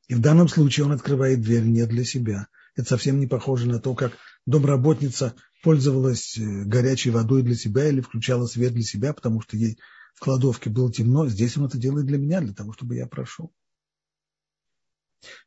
[0.07, 2.47] И в данном случае он открывает дверь не для себя.
[2.75, 4.13] Это совсем не похоже на то, как
[4.45, 9.79] домработница пользовалась э, горячей водой для себя или включала свет для себя, потому что ей
[10.13, 11.27] в кладовке было темно.
[11.27, 13.51] Здесь он это делает для меня, для того, чтобы я прошел.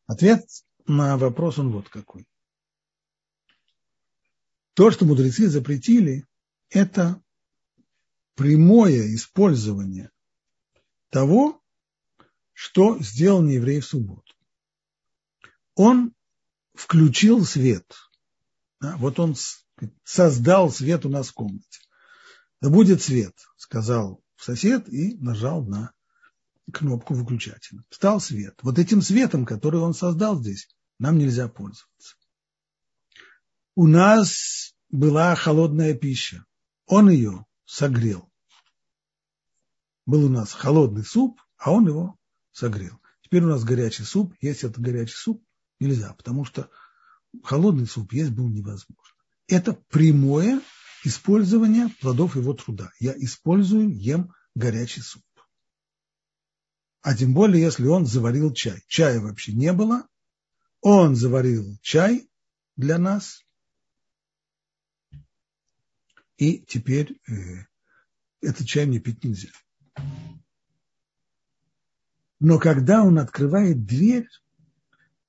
[0.06, 0.44] Ответ
[0.86, 2.26] на вопрос он вот какой.
[4.74, 6.26] То, что мудрецы запретили,
[6.68, 7.22] это
[8.34, 10.10] прямое использование
[11.10, 11.60] того,
[12.52, 14.34] что сделал нееврей в субботу.
[15.74, 16.14] Он
[16.74, 17.94] включил свет.
[18.80, 19.34] Вот он
[20.04, 21.80] создал свет у нас в комнате.
[22.60, 25.92] Да будет свет, сказал сосед и нажал на
[26.70, 27.82] кнопку выключателя.
[27.90, 28.58] Стал свет.
[28.62, 30.68] Вот этим светом, который он создал здесь,
[30.98, 32.16] нам нельзя пользоваться.
[33.74, 36.44] У нас была холодная пища.
[36.86, 38.30] Он ее согрел.
[40.06, 42.16] Был у нас холодный суп, а он его
[42.52, 43.00] согрел.
[43.22, 44.34] Теперь у нас горячий суп.
[44.40, 45.44] Есть этот горячий суп
[45.78, 46.68] нельзя, потому что
[47.44, 49.16] холодный суп есть был невозможно.
[49.46, 50.60] Это прямое
[51.04, 52.92] использование плодов его труда.
[52.98, 55.22] Я использую, ем горячий суп.
[57.02, 58.82] А тем более, если он заварил чай.
[58.86, 60.06] Чая вообще не было.
[60.82, 62.28] Он заварил чай
[62.76, 63.44] для нас.
[66.36, 67.64] И теперь э,
[68.40, 69.50] этот чай мне пить нельзя.
[72.38, 74.26] Но когда он открывает дверь,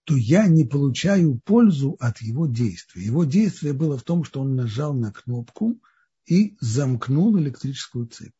[0.05, 3.03] то я не получаю пользу от его действия.
[3.03, 5.79] Его действие было в том, что он нажал на кнопку
[6.25, 8.33] и замкнул электрическую цепь.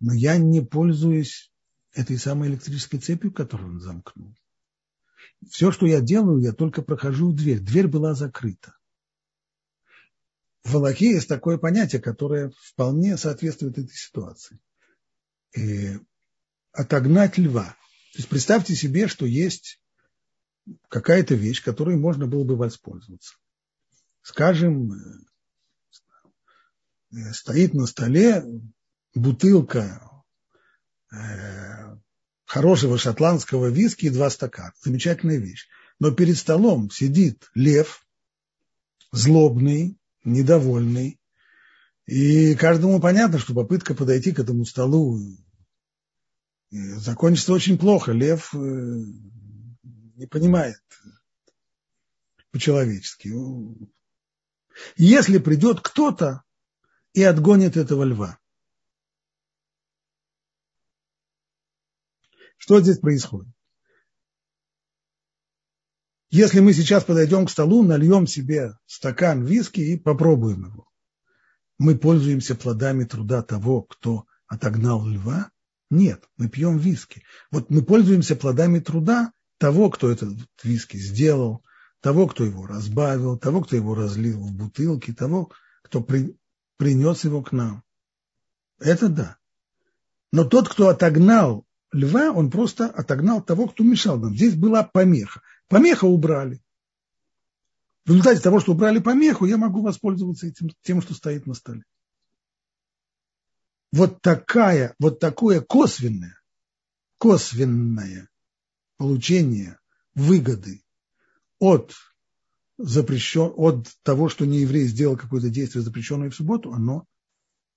[0.00, 1.52] Но я не пользуюсь
[1.92, 4.34] этой самой электрической цепью, которую он замкнул.
[5.50, 7.60] Все, что я делаю, я только прохожу в дверь.
[7.60, 8.76] Дверь была закрыта.
[10.64, 14.58] В Аллахе есть такое понятие, которое вполне соответствует этой ситуации.
[15.52, 16.00] И э,
[16.72, 17.76] отогнать льва.
[18.12, 19.80] То есть представьте себе, что есть
[20.88, 23.36] какая-то вещь, которой можно было бы воспользоваться.
[24.22, 24.92] Скажем,
[27.12, 28.44] э, стоит на столе
[29.16, 30.00] бутылка
[31.12, 31.96] э,
[32.44, 34.72] хорошего шотландского виски и два стакана.
[34.82, 35.66] Замечательная вещь.
[35.98, 38.06] Но перед столом сидит лев,
[39.12, 41.18] злобный, недовольный.
[42.06, 45.18] И каждому понятно, что попытка подойти к этому столу
[46.70, 48.12] закончится очень плохо.
[48.12, 50.80] Лев э, не понимает
[52.50, 53.32] по-человечески.
[54.96, 56.42] Если придет кто-то
[57.12, 58.38] и отгонит этого льва,
[62.56, 63.52] Что здесь происходит?
[66.30, 70.88] Если мы сейчас подойдем к столу, нальем себе стакан виски и попробуем его,
[71.78, 75.50] мы пользуемся плодами труда того, кто отогнал льва?
[75.88, 77.22] Нет, мы пьем виски.
[77.50, 81.62] Вот мы пользуемся плодами труда того, кто этот виски сделал,
[82.00, 85.52] того, кто его разбавил, того, кто его разлил в бутылки, того,
[85.82, 86.36] кто при,
[86.76, 87.84] принес его к нам.
[88.78, 89.36] Это да.
[90.32, 94.34] Но тот, кто отогнал льва, он просто отогнал того, кто мешал нам.
[94.34, 95.40] Здесь была помеха.
[95.68, 96.62] Помеха убрали.
[98.04, 101.82] В результате того, что убрали помеху, я могу воспользоваться этим, тем, что стоит на столе.
[103.92, 106.38] Вот такая, вот такое косвенное,
[107.18, 108.28] косвенное
[108.98, 109.78] получение
[110.14, 110.84] выгоды
[111.58, 111.94] от
[112.78, 117.06] запрещен, от того, что не еврей сделал какое-то действие, запрещенное в субботу, оно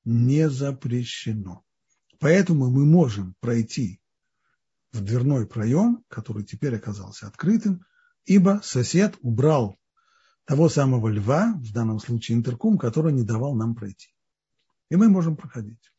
[0.03, 1.63] не запрещено.
[2.19, 4.01] Поэтому мы можем пройти
[4.91, 7.85] в дверной проем, который теперь оказался открытым,
[8.25, 9.77] ибо сосед убрал
[10.45, 14.09] того самого льва, в данном случае интеркум, который не давал нам пройти.
[14.89, 15.91] И мы можем проходить.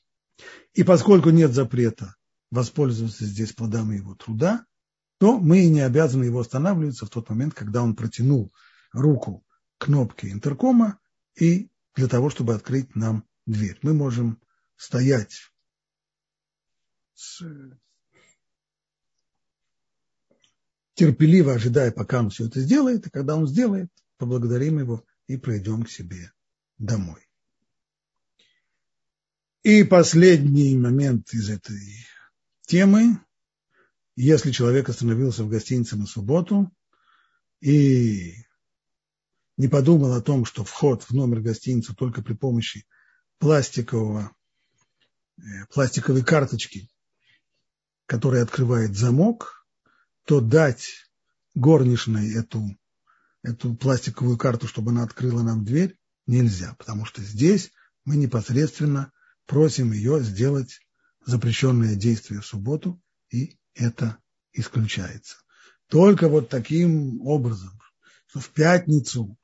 [0.72, 2.16] И поскольку нет запрета
[2.50, 4.66] воспользоваться здесь плодами его труда,
[5.18, 8.52] то мы и не обязаны его останавливаться в тот момент, когда он протянул
[8.92, 9.44] руку
[9.78, 10.98] к кнопке интеркома
[11.36, 13.78] и для того, чтобы открыть нам дверь.
[13.82, 14.40] Мы можем
[14.76, 15.52] стоять
[17.14, 17.42] с
[21.00, 23.88] терпеливо ожидая, пока он все это сделает, и когда он сделает,
[24.18, 26.30] поблагодарим его и пройдем к себе
[26.76, 27.26] домой.
[29.62, 31.80] И последний момент из этой
[32.66, 33.18] темы.
[34.14, 36.70] Если человек остановился в гостинице на субботу
[37.62, 38.34] и
[39.56, 42.84] не подумал о том, что вход в номер гостиницы только при помощи
[43.38, 44.36] пластикового,
[45.38, 46.90] э, пластиковой карточки,
[48.04, 49.56] которая открывает замок–
[50.24, 51.10] то дать
[51.54, 52.76] горничной эту,
[53.42, 57.72] эту пластиковую карту, чтобы она открыла нам дверь, нельзя, потому что здесь
[58.04, 59.12] мы непосредственно
[59.46, 60.80] просим ее сделать
[61.26, 63.00] запрещенное действие в субботу,
[63.30, 64.18] и это
[64.52, 65.36] исключается.
[65.88, 67.78] Только вот таким образом,
[68.26, 69.36] что в пятницу,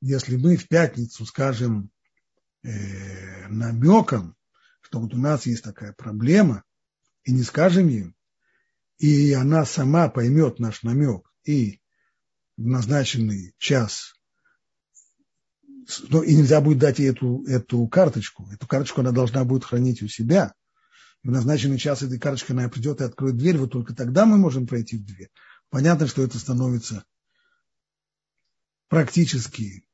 [0.00, 1.90] если мы в пятницу скажем
[2.64, 4.36] э, намеком,
[4.80, 6.64] что вот у нас есть такая проблема,
[7.24, 8.16] и не скажем им,
[8.98, 11.80] и она сама поймет наш намек и
[12.56, 14.14] в назначенный час,
[16.08, 18.48] ну, и нельзя будет дать ей эту, эту карточку.
[18.52, 20.52] Эту карточку она должна будет хранить у себя.
[21.22, 24.66] В назначенный час этой карточкой она придет и откроет дверь, вот только тогда мы можем
[24.66, 25.30] пройти в дверь.
[25.70, 27.04] Понятно, что это становится
[28.88, 29.84] практически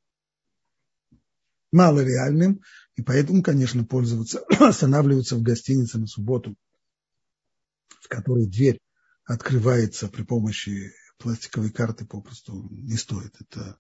[1.73, 2.63] малореальным,
[2.95, 6.57] И поэтому, конечно, пользоваться, останавливаться в гостинице на субботу,
[8.01, 8.79] в которой дверь
[9.25, 13.35] открывается при помощи пластиковой карты, попросту не стоит.
[13.41, 13.79] Это,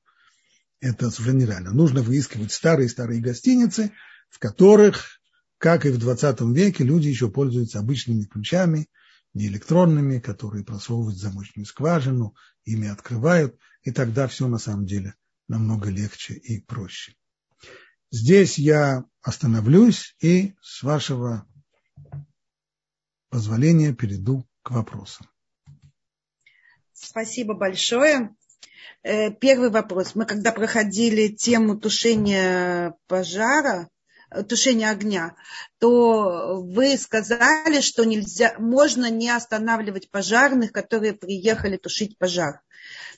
[0.80, 1.72] это совершенно нереально.
[1.72, 3.92] Нужно выискивать старые-старые гостиницы,
[4.30, 5.20] в которых,
[5.58, 8.88] как и в 20 веке, люди еще пользуются обычными ключами,
[9.34, 12.34] не электронными, которые просовывают в замочную скважину,
[12.64, 15.14] ими открывают, и тогда все на самом деле
[15.48, 17.14] намного легче и проще.
[18.10, 21.46] Здесь я остановлюсь и, с вашего
[23.28, 25.26] позволения, перейду к вопросам.
[27.04, 28.34] Спасибо большое.
[29.02, 30.14] Э, первый вопрос.
[30.14, 33.88] Мы когда проходили тему тушения пожара,
[34.30, 35.34] э, тушения огня,
[35.78, 42.60] то вы сказали, что нельзя, можно не останавливать пожарных, которые приехали тушить пожар.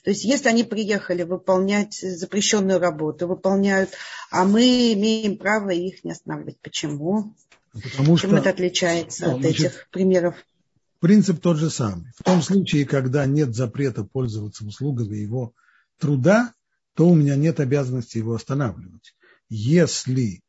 [0.03, 3.91] То есть если они приехали выполнять запрещенную работу, выполняют,
[4.29, 6.59] а мы имеем право их не останавливать.
[6.61, 7.33] Почему?
[7.73, 10.35] Потому Чем что, это отличается ну, от значит, этих примеров?
[10.99, 12.11] Принцип тот же самый.
[12.17, 15.53] В том случае, когда нет запрета пользоваться услугами его
[15.99, 16.53] труда,
[16.95, 19.15] то у меня нет обязанности его останавливать.
[19.49, 20.41] Если,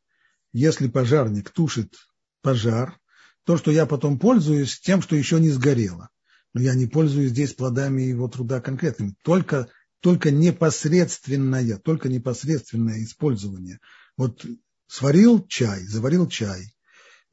[0.51, 1.93] если пожарник тушит
[2.41, 2.99] пожар,
[3.45, 6.09] то, что я потом пользуюсь тем, что еще не сгорело
[6.53, 9.15] но я не пользуюсь здесь плодами его труда конкретными.
[9.23, 9.69] Только,
[9.99, 13.79] только непосредственное, только непосредственное использование.
[14.17, 14.45] Вот
[14.87, 16.75] сварил чай, заварил чай,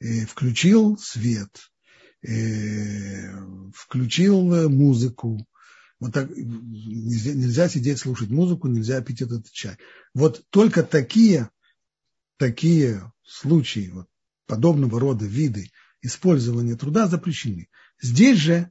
[0.01, 1.51] э, включил свет,
[2.23, 5.47] включил музыку.
[5.99, 9.77] Вот так нельзя, нельзя сидеть слушать музыку, нельзя пить этот чай.
[10.15, 11.51] Вот только такие,
[12.37, 14.07] такие случаи, вот,
[14.47, 15.71] подобного рода виды
[16.03, 17.69] использования труда запрещены.
[18.01, 18.71] Здесь же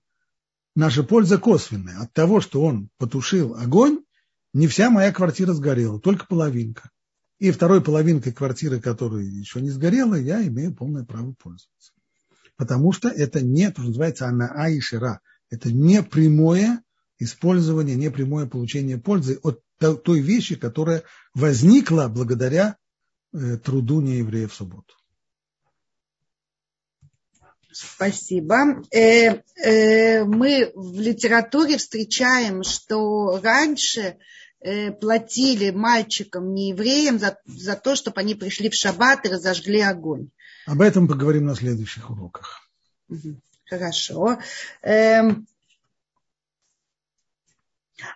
[0.75, 1.99] наша польза косвенная.
[1.99, 4.03] От того, что он потушил огонь,
[4.53, 6.91] не вся моя квартира сгорела, только половинка.
[7.39, 11.91] И второй половинкой квартиры, которая еще не сгорела, я имею полное право пользоваться.
[12.57, 15.19] Потому что это не, то, что называется, она аишера.
[15.49, 16.81] Это не прямое
[17.19, 19.61] использование, не прямое получение пользы от
[20.03, 21.03] той вещи, которая
[21.33, 22.77] возникла благодаря
[23.33, 24.95] э, труду нееврея в субботу.
[27.77, 28.81] Спасибо.
[28.89, 34.17] Э, э, мы в литературе встречаем, что раньше
[34.61, 39.81] э, платили мальчикам, не евреям, за, за то, чтобы они пришли в шаббат и разожгли
[39.81, 40.29] огонь.
[40.65, 42.69] Об этом поговорим на следующих уроках.
[43.65, 44.39] Хорошо.
[44.81, 45.47] Эм,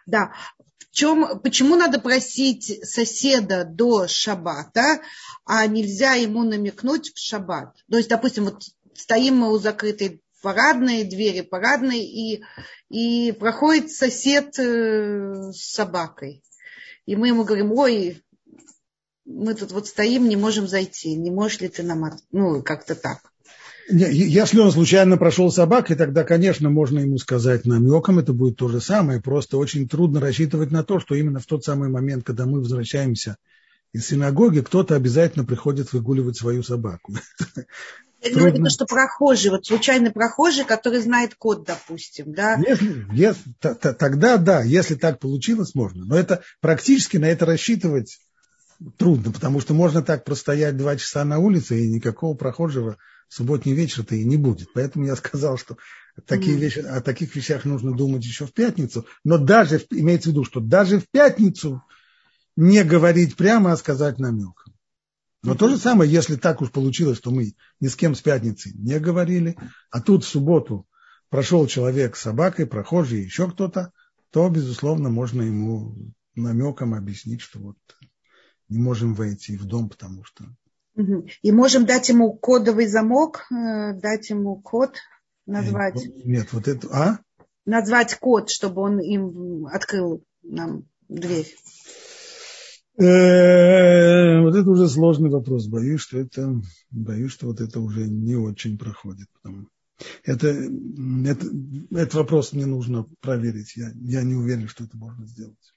[0.05, 0.33] да.
[0.77, 5.01] В чем, почему надо просить соседа до шаббата,
[5.45, 7.75] а нельзя ему намекнуть в шаббат?
[7.89, 8.63] То есть, допустим, вот
[8.95, 12.43] стоим мы у закрытой парадной двери, парадной, и,
[12.89, 16.43] и проходит сосед э, с собакой.
[17.05, 18.23] И мы ему говорим, ой,
[19.29, 23.19] мы тут вот стоим, не можем зайти, не можешь ли ты нам, ну, как-то так.
[23.91, 28.81] Если он случайно прошел собакой, тогда, конечно, можно ему сказать намеком, это будет то же
[28.81, 29.21] самое.
[29.21, 33.37] Просто очень трудно рассчитывать на то, что именно в тот самый момент, когда мы возвращаемся
[33.91, 37.15] из синагоги, кто-то обязательно приходит выгуливать свою собаку.
[38.21, 42.61] Я имею в виду, что прохожий, вот случайный прохожий, который знает код, допустим, да?
[42.67, 46.05] Если, если, тогда да, если так получилось, можно.
[46.05, 48.19] Но это практически на это рассчитывать
[48.97, 53.73] трудно, потому что можно так простоять два часа на улице, и никакого прохожего в субботний
[53.73, 54.73] вечер-то и не будет.
[54.73, 55.77] Поэтому я сказал, что
[56.25, 56.59] такие mm.
[56.59, 59.05] вещи, о таких вещах нужно думать еще в пятницу.
[59.23, 61.83] Но даже, имеется в виду, что даже в пятницу
[62.55, 64.73] не говорить прямо, а сказать намеком.
[65.41, 68.71] Но то же самое, если так уж получилось, что мы ни с кем с пятницы
[68.73, 69.57] не говорили,
[69.89, 70.85] а тут в субботу
[71.29, 73.93] прошел человек с собакой, прохожий, еще кто-то,
[74.31, 75.95] то, безусловно, можно ему
[76.35, 77.77] намеком объяснить, что вот
[78.69, 80.45] не можем войти в дом, потому что...
[81.41, 84.95] И можем дать ему кодовый замок, э, дать ему код,
[85.45, 85.95] назвать...
[86.25, 86.87] Нет, вот это...
[86.91, 87.19] А?
[87.65, 91.47] Назвать код, чтобы он им открыл нам дверь.
[92.97, 95.67] Э, вот это уже сложный вопрос.
[95.67, 96.61] Боюсь, что это,
[96.91, 99.27] боюсь, что вот это уже не очень проходит.
[100.23, 101.45] Это, это,
[101.91, 103.77] этот вопрос мне нужно проверить.
[103.77, 105.73] Я, я не уверен, что это можно сделать.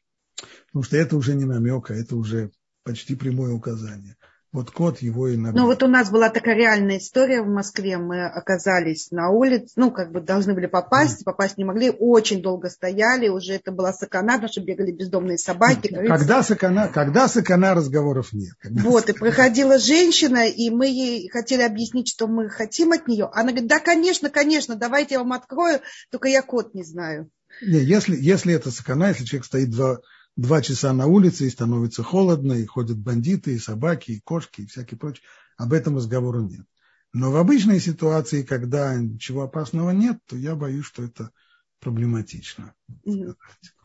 [0.66, 2.51] Потому что это уже не намек, а это уже
[2.84, 4.16] почти прямое указание.
[4.52, 5.62] Вот кот его и набил.
[5.62, 7.96] Ну вот у нас была такая реальная история в Москве.
[7.96, 11.24] Мы оказались на улице, ну как бы должны были попасть, mm.
[11.24, 15.88] попасть не могли, очень долго стояли, уже это была сакана, потому что бегали бездомные собаки.
[16.06, 18.52] Когда сакана, когда сакана разговоров нет.
[18.60, 19.16] Когда вот, сакана.
[19.16, 23.30] и проходила женщина, и мы ей хотели объяснить, что мы хотим от нее.
[23.32, 25.80] Она говорит, да, конечно, конечно, давайте я вам открою,
[26.10, 27.30] только я код не знаю.
[27.62, 30.00] Не, если, если это сакана, если человек стоит два,
[30.36, 34.66] два часа на улице, и становится холодно, и ходят бандиты, и собаки, и кошки, и
[34.66, 35.24] всякие прочие.
[35.56, 36.66] Об этом разговора нет.
[37.12, 41.30] Но в обычной ситуации, когда ничего опасного нет, то я боюсь, что это
[41.78, 42.74] проблематично.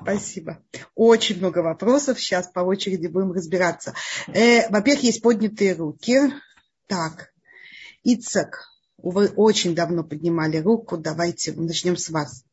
[0.02, 0.64] Спасибо.
[0.96, 2.20] Очень много вопросов.
[2.20, 3.94] Сейчас по очереди будем разбираться.
[4.28, 6.18] Э, во-первых, есть поднятые руки.
[6.86, 7.34] Так,
[8.04, 8.64] Ицак,
[8.98, 10.98] вы очень давно поднимали руку.
[10.98, 12.46] Давайте начнем с вас.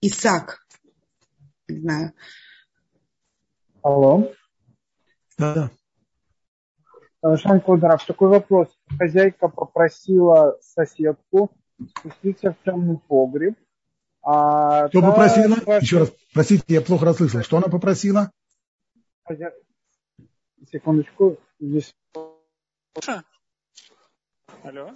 [0.00, 0.64] Исаак.
[1.68, 2.12] Не знаю.
[3.82, 4.32] Алло.
[5.38, 5.70] Да.
[7.36, 8.68] Шан Кударов, такой вопрос.
[8.98, 11.50] Хозяйка попросила соседку
[11.96, 13.56] спуститься в темный погреб.
[14.22, 15.54] А Что попросила?
[15.54, 15.82] Спрашивает...
[15.82, 17.42] Еще раз, простите, я плохо расслышал.
[17.42, 18.30] Что она попросила?
[19.24, 19.52] Хозя...
[20.70, 21.38] Секундочку.
[21.58, 21.92] Здесь...
[24.62, 24.90] Алло.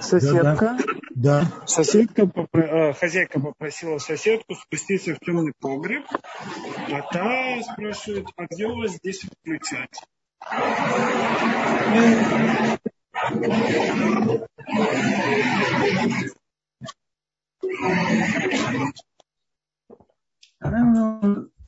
[0.00, 0.78] Соседка.
[1.14, 1.40] Да.
[1.40, 1.66] да.
[1.66, 8.76] Соседка, э, хозяйка попросила соседку спуститься в темный погреб, а та спрашивает, а где у
[8.76, 10.00] вас здесь включать?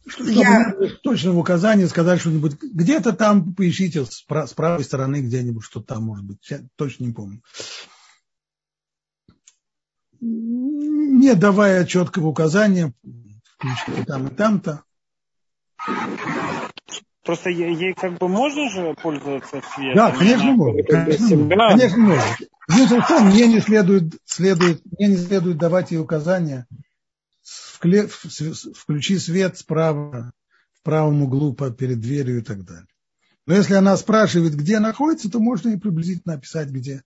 [0.08, 0.74] Чтобы я...
[1.02, 2.54] точно в указании сказать что-нибудь.
[2.62, 6.38] Где-то там поищите с, с правой стороны где-нибудь, что там может быть.
[6.48, 7.42] Я точно не помню.
[10.20, 12.92] Не давая четкого указания,
[13.54, 14.82] включите там и там-то.
[17.24, 19.94] Просто ей как бы можно же пользоваться светом?
[19.94, 20.82] Да, конечно можно.
[20.82, 22.36] Конечно, конечно можно.
[22.70, 26.66] Смысл в том, мне не следует, следует, мне не следует давать ей указания
[27.78, 30.32] включи свет справа,
[30.72, 32.86] в правом углу перед дверью и так далее.
[33.46, 37.02] Но если она спрашивает, где находится, то можно и приблизительно описать, где,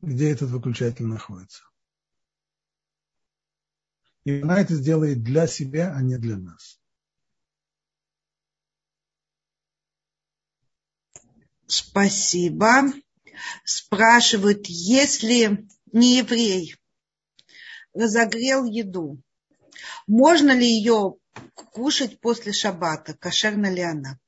[0.00, 1.64] где этот выключатель находится.
[4.24, 6.80] И она это сделает для себя, а не для нас.
[11.66, 12.92] Спасибо.
[13.64, 16.76] Спрашивают, если не еврей
[17.92, 19.20] разогрел еду,
[20.06, 21.16] можно ли ее
[21.72, 23.14] кушать после шаббата?
[23.14, 24.18] Кошерна ли она?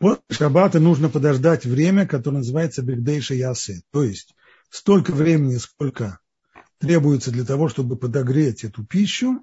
[0.00, 3.82] После шаббата нужно подождать время, которое называется бигдейша ясе.
[3.90, 4.34] То есть
[4.70, 6.20] столько времени, сколько
[6.78, 9.42] требуется для того, чтобы подогреть эту пищу,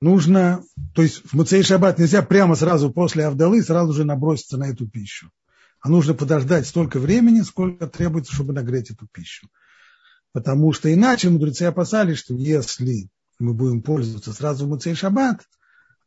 [0.00, 0.62] нужно,
[0.94, 4.88] то есть в Муцей Шаббат нельзя прямо сразу после Авдалы сразу же наброситься на эту
[4.88, 5.30] пищу.
[5.80, 9.48] А нужно подождать столько времени, сколько требуется, чтобы нагреть эту пищу.
[10.32, 13.08] Потому что иначе мудрецы опасались, что если
[13.38, 15.42] мы будем пользоваться сразу в Муцей Шаббат,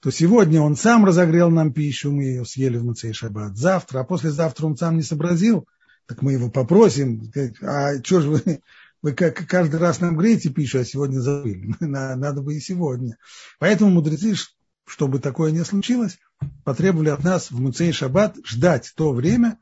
[0.02, 3.58] то сегодня он сам разогрел нам пищу, мы ее съели в Муцей Шаббат.
[3.58, 5.68] Завтра, а послезавтра он сам не сообразил,
[6.06, 8.62] так мы его попросим, а что же вы,
[9.02, 11.74] вы каждый раз нам греете пищу, а сегодня забыли.
[11.80, 13.18] Надо бы и сегодня.
[13.60, 14.36] Поэтому мудрецы,
[14.86, 16.20] чтобы такое не случилось,
[16.64, 19.60] потребовали от нас в Муцей Шаббат ждать то время,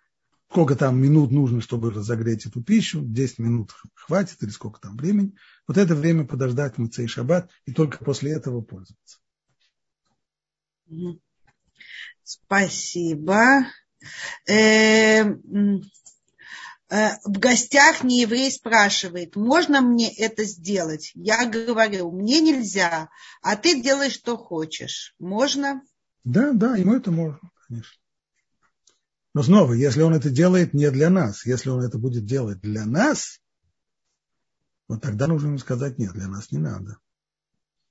[0.50, 5.36] сколько там минут нужно, чтобы разогреть эту пищу, 10 минут хватит или сколько там времени,
[5.68, 9.20] вот это время подождать Муцей Шаббат и только после этого пользоваться.
[12.24, 13.66] Спасибо.
[14.48, 15.24] Э,
[16.90, 21.12] в гостях не еврей спрашивает, можно мне это сделать?
[21.16, 23.10] Я говорю, мне нельзя,
[23.42, 25.16] а ты делай, что хочешь.
[25.20, 25.82] Можно?
[26.24, 27.94] Да, да, ему это можно, конечно.
[29.34, 32.86] Но снова, если он это делает не для нас, если он это будет делать для
[32.86, 33.40] нас,
[34.88, 36.98] вот тогда нужно ему сказать, нет, для нас не надо.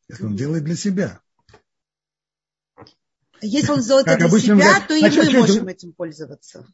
[0.09, 1.21] Если он делает для себя.
[3.43, 6.67] Если он делает это для себя, то и мы можем этим пользоваться.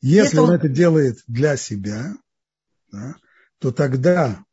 [0.00, 2.14] Если, Если он, он это делает для себя,
[2.92, 3.16] да,
[3.58, 4.44] то тогда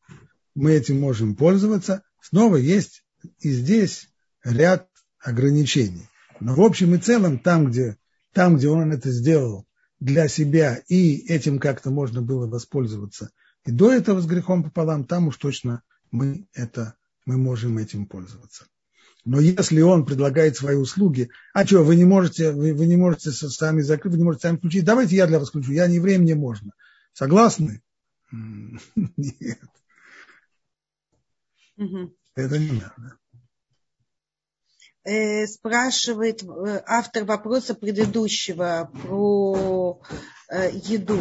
[0.55, 2.03] мы этим можем пользоваться.
[2.21, 3.03] Снова есть
[3.39, 4.09] и здесь
[4.43, 4.87] ряд
[5.19, 6.09] ограничений.
[6.39, 7.97] Но в общем и целом, там, где,
[8.33, 9.65] там, где он это сделал
[9.99, 13.29] для себя, и этим как-то можно было воспользоваться–
[13.65, 15.81] и до этого с грехом пополам, там уж точно
[16.11, 18.67] мы, это, мы можем этим пользоваться.
[19.25, 23.31] Но если он предлагает свои услуги, а что, вы не можете, вы, вы не можете
[23.31, 26.23] сами закрыть, вы не можете сами включить, давайте я для вас включу, я не время,
[26.23, 26.71] мне можно.
[27.11, 27.81] Согласны?
[28.31, 29.59] Нет.
[32.35, 33.17] Это не надо.
[35.03, 40.01] Э, спрашивает э, автор вопроса предыдущего про
[40.49, 41.19] э, еду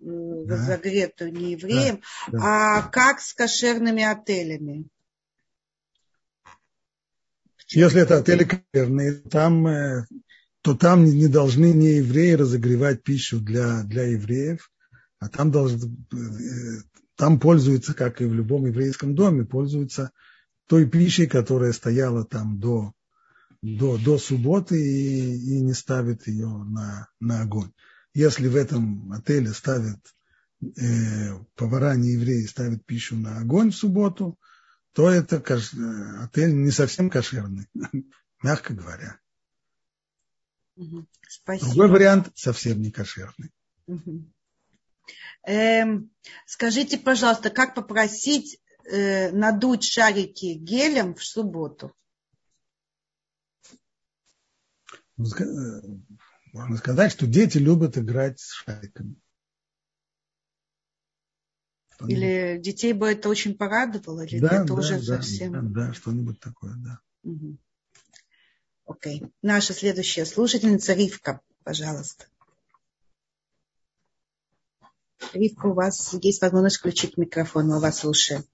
[0.00, 0.54] да.
[0.54, 2.78] разогретую неевреем, да, да.
[2.78, 4.88] а как с кошерными отелями?
[7.72, 9.66] Если это отели кошерные, там,
[10.62, 14.70] то там не должны не евреи разогревать пищу для, для евреев,
[15.18, 15.96] а там, должны,
[17.16, 20.10] там пользуются, как и в любом еврейском доме, пользуются
[20.66, 22.92] той пищей, которая стояла там до
[23.62, 27.70] до, до субботы и, и не ставит ее на, на огонь.
[28.14, 29.98] Если в этом отеле ставят
[30.62, 34.38] э, повара не евреи ставят пищу на огонь в субботу,
[34.92, 35.72] то это каш...
[36.22, 37.68] отель не совсем кошерный,
[38.42, 39.18] мягко говоря.
[41.28, 41.66] Спасибо.
[41.66, 43.52] Другой вариант совсем не кошерный.
[45.44, 46.10] Эм,
[46.46, 51.94] скажите, пожалуйста, как попросить э, надуть шарики гелем в субботу?
[55.16, 55.82] Ну, э,
[56.52, 59.16] можно сказать, что дети любят играть с шариками.
[62.08, 65.52] Или детей бы это очень порадовало, или да, это да, уже да, совсем...
[65.52, 67.00] Да, да, что-нибудь такое, да.
[67.24, 67.56] Угу.
[68.86, 69.22] Окей.
[69.42, 72.26] Наша следующая слушательница Ривка, пожалуйста.
[75.32, 78.44] Ривка, у вас есть возможность включить микрофон, мы вас слушаем.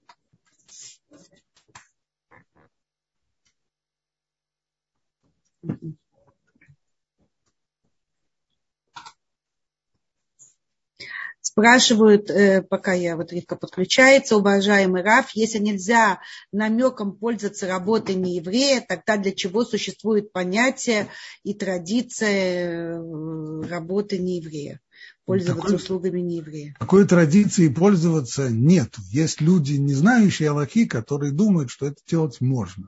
[11.57, 16.19] Спрашивают, э, пока я вот Ривка подключается, уважаемый Раф, если нельзя
[16.51, 21.07] намеком пользоваться работой нееврея, тогда для чего существует понятие
[21.41, 24.81] и традиция э, работы нееврея?
[25.25, 26.75] Пользоваться такой, услугами нееврея.
[26.79, 28.93] Такой традиции пользоваться нет.
[29.09, 32.87] Есть люди, не знающие Аллахи, которые думают, что это делать можно.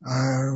[0.00, 0.52] А,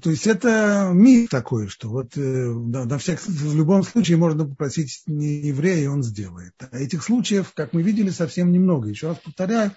[0.00, 4.44] то есть это миф такой, что вот э, да, на всех, в любом случае можно
[4.44, 6.52] попросить не еврея, и он сделает.
[6.58, 8.88] А этих случаев, как мы видели, совсем немного.
[8.88, 9.72] Еще раз повторяю,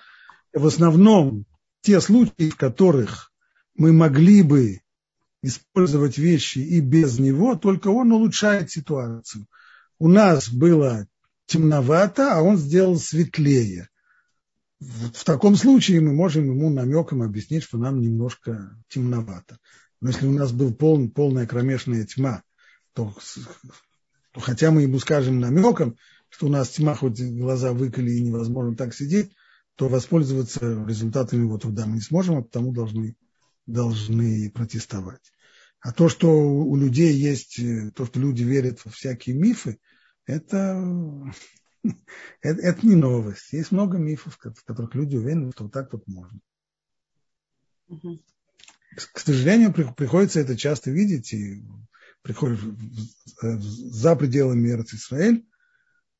[0.53, 1.45] в основном
[1.81, 3.31] те случаи, в которых
[3.75, 4.81] мы могли бы
[5.41, 9.47] использовать вещи и без него, только он улучшает ситуацию.
[9.97, 11.07] У нас было
[11.47, 13.88] темновато, а он сделал светлее
[14.79, 19.59] в таком случае мы можем ему намеком объяснить, что нам немножко темновато.
[20.01, 22.43] Но если у нас был пол, полная кромешная тьма,
[22.93, 23.13] то,
[24.31, 25.97] то хотя мы ему скажем намеком,
[26.29, 29.33] что у нас тьма, хоть глаза выколи и невозможно так сидеть,
[29.75, 33.15] то воспользоваться результатами его труда мы не сможем, а потому должны,
[33.65, 35.33] должны протестовать.
[35.81, 37.59] А то, что у людей есть,
[37.95, 39.79] то, что люди верят во всякие мифы,
[40.25, 40.81] это
[42.41, 43.53] это, это не новость.
[43.53, 46.39] Есть много мифов, в которых люди уверены, что вот так вот можно.
[47.87, 48.19] Угу.
[49.13, 51.63] К сожалению, приходится это часто видеть, и
[52.21, 52.59] приходят
[53.41, 55.45] за пределами Эрц Исраэль,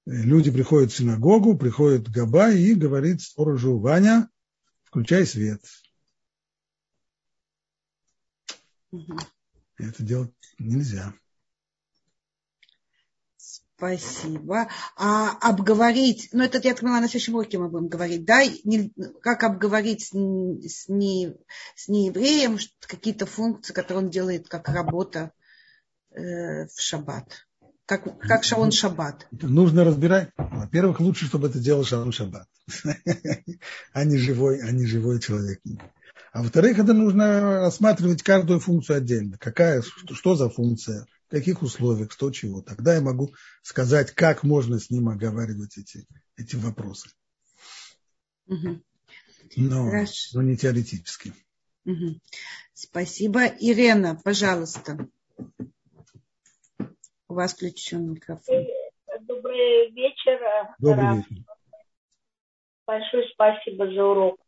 [0.05, 4.30] люди приходят в синагогу, приходит Габа и говорит сторожу, Ваня,
[4.84, 5.64] включай свет.
[8.91, 9.18] Угу.
[9.78, 11.14] Это делать нельзя.
[13.80, 14.67] Спасибо.
[14.97, 18.91] А обговорить, ну это, я так понимаю, на следующем уроке мы будем говорить, да, не,
[19.21, 21.38] как обговорить с, с, не,
[21.75, 25.32] с неевреем какие-то функции, которые он делает как работа
[26.11, 27.47] э, в шаббат.
[27.86, 29.25] Как, как Шаон Шаббат.
[29.32, 30.30] Нужно разбирать.
[30.38, 32.47] Во-первых, лучше, чтобы это делал Шаон Шаббат,
[33.93, 35.59] а не живой, а не живой человек.
[36.32, 39.38] А во-вторых, это нужно рассматривать каждую функцию отдельно.
[39.39, 42.63] Какая, что за функция, в каких условиях, что чего.
[42.63, 47.11] Тогда я могу сказать, как можно с ним оговаривать эти, эти вопросы.
[48.47, 48.82] Угу.
[49.57, 49.91] Но,
[50.34, 51.34] но не теоретически.
[51.86, 52.19] Угу.
[52.73, 53.45] Спасибо.
[53.45, 55.07] Ирена, пожалуйста.
[57.27, 58.65] У вас включен микрофон.
[59.21, 60.39] Добрый вечер.
[60.80, 61.43] Добрый вечер.
[62.88, 64.39] Большое спасибо за урок.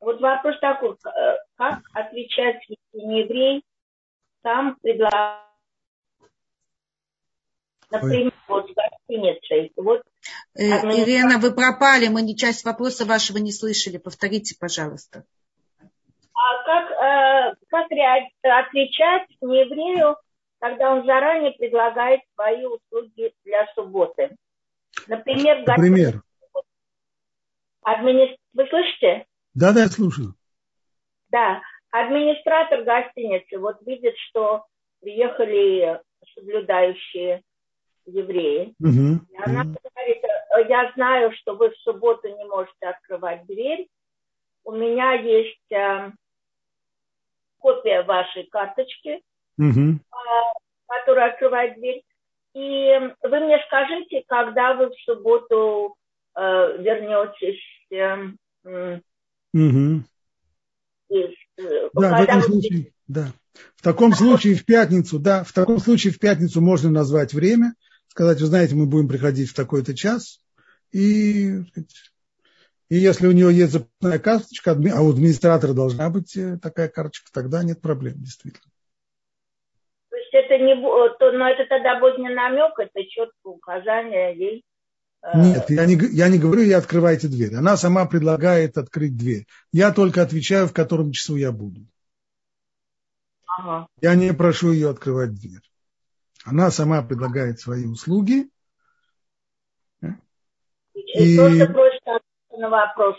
[0.00, 3.64] Вот вопрос такой, э, как отвечать, если не еврей
[4.46, 5.42] сам предлагает,
[7.90, 9.72] например, вот гостиницей.
[9.74, 10.02] Вот,
[10.54, 13.98] э, Ирина, вы пропали, мы не часть вопроса вашего не слышали.
[13.98, 15.24] Повторите, пожалуйста.
[15.80, 20.16] А как, э, как отвечать нееврею,
[20.60, 24.36] когда он заранее предлагает свои услуги для субботы?
[25.08, 26.22] Например, Например?
[27.82, 28.36] Админи...
[28.52, 29.26] Вы слышите?
[29.54, 30.34] Да, да, я слушаю.
[31.30, 31.60] Да,
[32.00, 34.64] администратор гостиницы вот видит, что
[35.00, 36.00] приехали
[36.34, 37.42] соблюдающие
[38.06, 38.74] евреи.
[38.80, 39.24] Угу.
[39.30, 40.22] И она говорит,
[40.68, 43.88] я знаю, что вы в субботу не можете открывать дверь.
[44.64, 46.10] У меня есть э,
[47.58, 49.22] копия вашей карточки,
[49.58, 49.94] угу.
[49.94, 49.96] э,
[50.86, 52.02] которая открывает дверь.
[52.54, 55.96] И вы мне скажите, когда вы в субботу
[56.34, 58.16] э, вернетесь э,
[59.54, 60.02] Угу.
[61.94, 63.32] Да, в этом случае, да.
[63.76, 67.74] В таком случае в пятницу, да, в таком случае в пятницу можно назвать время,
[68.08, 70.40] сказать, вы знаете, мы будем приходить в такой-то час,
[70.92, 71.60] и
[72.88, 77.30] И если у него есть запасная карточка, а у администратора должна быть э, такая карточка,
[77.32, 78.70] тогда нет проблем, действительно.
[80.10, 80.76] То есть это не,
[81.18, 84.64] то, но это тогда будет не намек, это четкое указание ей.
[85.32, 87.56] Э, нет, я не, я не говорю, я открывайте дверь.
[87.56, 89.46] Она сама предлагает открыть дверь.
[89.72, 91.86] Я только отвечаю, в котором часу я буду.
[93.46, 93.88] Ага.
[94.00, 95.62] Я не прошу ее открывать дверь.
[96.44, 98.48] Она сама предлагает свои услуги.
[100.94, 101.36] И, и...
[101.36, 102.02] просто просит
[102.58, 103.16] на вопрос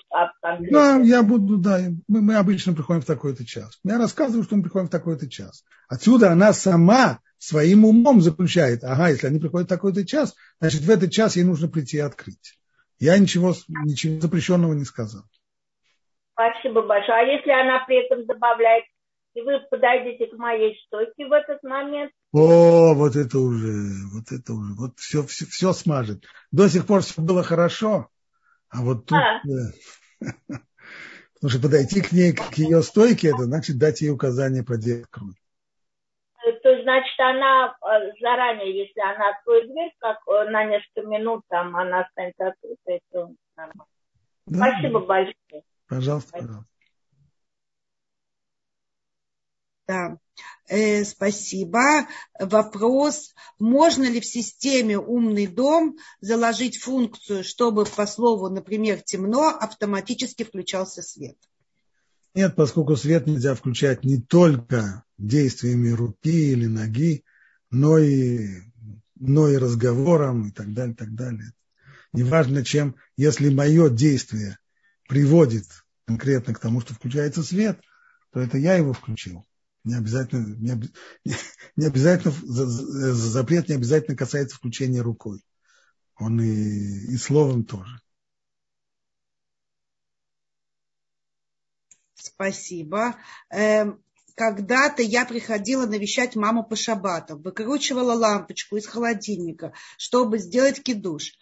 [0.72, 3.80] Да, я буду, да, мы, мы обычно приходим в такой-то час.
[3.84, 5.64] Я рассказываю, что мы приходим в такой-то час.
[5.88, 10.90] Отсюда она сама своим умом заключает, ага, если они приходят в такой-то час, значит, в
[10.90, 12.60] этот час ей нужно прийти и открыть.
[13.00, 13.54] Я ничего,
[13.86, 15.24] ничего запрещенного не сказал.
[16.34, 17.20] Спасибо большое.
[17.20, 18.86] А если она при этом добавляет,
[19.34, 22.12] и вы подойдете к моей стойке в этот момент?
[22.32, 26.24] О, вот это уже, вот это уже, вот все, все, все смажет.
[26.52, 28.10] До сих пор все было хорошо,
[28.70, 29.18] а вот тут...
[29.18, 29.42] А.
[29.44, 30.60] Да.
[31.36, 35.36] Потому что подойти к ней, к ее стойке, это значит дать ей указание проделать кровь.
[36.88, 41.44] Э, то значит, она э, заранее, если она откроет дверь, как э, на несколько минут
[41.50, 43.86] там она останется открытой, это нормально.
[44.46, 44.70] Да.
[44.70, 45.64] Спасибо большое.
[45.88, 46.66] Пожалуйста, пожалуйста.
[49.88, 50.18] Да.
[50.70, 52.08] Э, спасибо.
[52.40, 60.44] Вопрос, можно ли в системе «Умный дом» заложить функцию, чтобы по слову, например, темно, автоматически
[60.44, 61.38] включался свет?
[62.38, 67.24] Нет, поскольку свет нельзя включать не только действиями руки или ноги,
[67.72, 68.62] но и,
[69.16, 71.54] но и разговором и так далее, так далее.
[72.14, 74.60] Неважно чем, если мое действие
[75.10, 75.66] приводит
[76.06, 77.82] конкретно к тому, что включается свет,
[78.32, 79.44] то это я его включил.
[79.84, 80.92] Не обязательно, не,
[81.76, 82.36] не обязательно
[83.16, 85.44] запрет не обязательно касается включения рукой.
[86.20, 88.00] Он и, и словом тоже.
[92.28, 93.16] Спасибо.
[93.50, 94.02] Эм,
[94.36, 101.34] когда-то я приходила навещать маму по шабатам, выкручивала лампочку из холодильника, чтобы сделать кидуш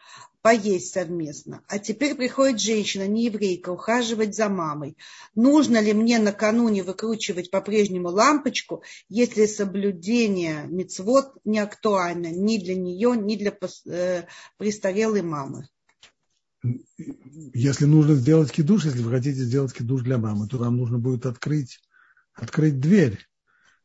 [0.46, 1.64] поесть совместно.
[1.68, 4.96] А теперь приходит женщина, не еврейка, ухаживать за мамой.
[5.34, 13.16] Нужно ли мне накануне выкручивать по-прежнему лампочку, если соблюдение мецвод не актуально ни для нее,
[13.18, 13.58] ни для
[13.88, 14.24] э,
[14.58, 15.68] престарелой мамы?
[17.54, 21.26] Если нужно сделать кидуш, если вы хотите сделать кидуш для мамы, то вам нужно будет
[21.26, 21.80] открыть,
[22.34, 23.20] открыть дверь.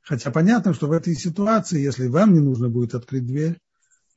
[0.03, 3.59] Хотя понятно, что в этой ситуации, если вам не нужно будет открыть дверь,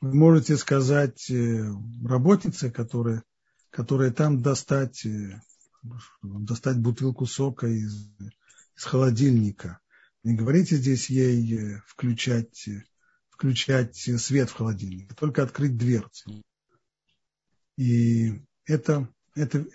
[0.02, 1.66] вы можете сказать э,
[2.06, 3.24] работнице, которая,
[3.70, 5.40] которая там достать, э,
[6.22, 8.10] достать бутылку сока из,
[8.76, 9.80] из холодильника.
[10.24, 12.68] Не говорите здесь ей э, включать,
[13.30, 16.44] включать свет в холодильник, только открыть дверцу.
[17.78, 19.66] И это, это,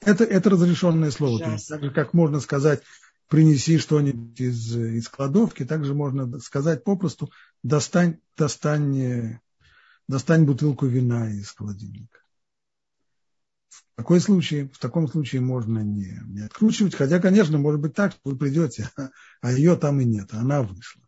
[0.00, 1.40] это, это разрешенное слово.
[1.40, 2.82] То есть, так же, как можно сказать,
[3.28, 7.30] принеси что-нибудь из, из кладовки, также можно сказать попросту,
[7.62, 9.38] достань, достань,
[10.08, 12.18] достань бутылку вина из холодильника.
[13.68, 18.12] В такой случае, в таком случае можно не, не откручивать, хотя, конечно, может быть так,
[18.12, 18.90] что вы придете,
[19.40, 21.02] а ее там и нет, она вышла.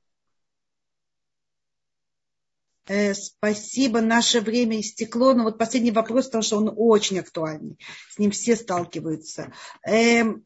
[2.86, 5.34] Э, спасибо, наше время истекло.
[5.34, 7.78] Но вот последний вопрос, потому что он очень актуальный.
[8.10, 9.52] С ним все сталкиваются.
[9.86, 10.44] Эм,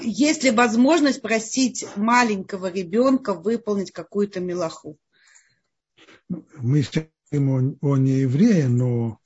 [0.00, 4.98] есть ли возможность просить маленького ребенка выполнить какую-то мелаху?
[6.28, 6.84] Мы
[7.30, 9.18] говорим о, о нееврее, но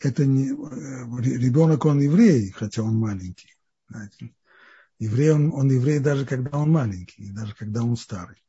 [0.00, 3.50] это не ребенок, он еврей, хотя он маленький.
[3.88, 4.34] Знаете.
[4.98, 8.42] Еврей, он, он еврей даже когда он маленький, даже когда он старый.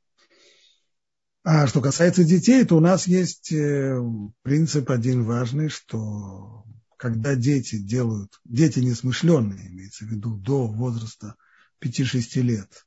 [1.49, 3.97] А что касается детей, то у нас есть э,
[4.41, 6.65] принцип один важный, что
[6.97, 11.35] когда дети делают, дети несмышленные, имеется в виду до возраста
[11.81, 12.85] 5-6 лет,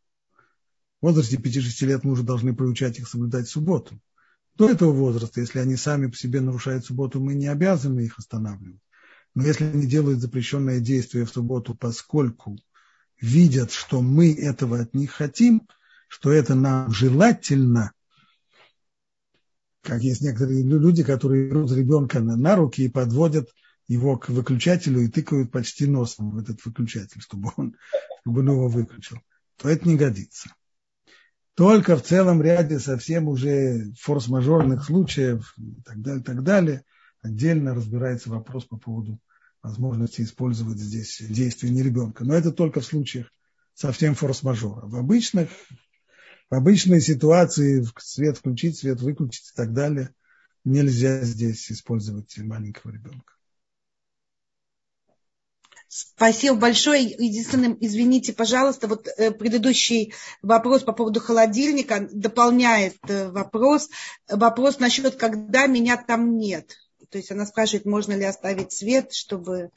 [1.00, 3.98] в возрасте 5-6 лет мы уже должны приучать их соблюдать субботу.
[4.56, 8.82] До этого возраста, если они сами по себе нарушают субботу, мы не обязаны их останавливать.
[9.34, 12.58] Но если они делают запрещенное действие в субботу, поскольку
[13.22, 15.66] видят, что мы этого от них хотим,
[16.08, 17.92] что это нам желательно,
[19.82, 23.48] как есть некоторые люди, которые берут ребенка на руки и подводят
[23.88, 27.76] его к выключателю и тыкают почти носом в этот выключатель, чтобы он,
[28.20, 29.18] чтобы он его выключил,
[29.56, 30.50] то это не годится.
[31.54, 36.84] Только в целом ряде совсем уже форс-мажорных случаев и так далее, так далее,
[37.20, 39.18] отдельно разбирается вопрос по поводу
[39.62, 42.24] возможности использовать здесь действия не ребенка.
[42.24, 43.26] Но это только в случаях
[43.74, 44.86] совсем форс-мажора.
[44.86, 45.50] В обычных,
[46.50, 50.14] в обычной ситуации свет включить, свет выключить и так далее
[50.64, 53.34] нельзя здесь использовать маленького ребенка.
[55.88, 57.02] Спасибо большое.
[57.02, 63.88] Единственным, извините, пожалуйста, вот э, предыдущий вопрос по поводу холодильника дополняет э, вопрос.
[64.28, 66.76] Вопрос насчет, когда меня там нет.
[67.08, 69.70] То есть она спрашивает, можно ли оставить свет, чтобы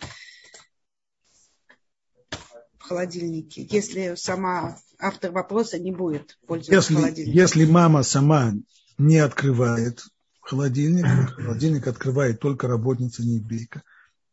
[2.93, 7.41] холодильнике, если сама автор вопроса не будет пользоваться если, холодильником.
[7.41, 8.53] Если мама сама
[8.97, 10.03] не открывает
[10.41, 13.81] холодильник, холодильник открывает только работница не еврейка,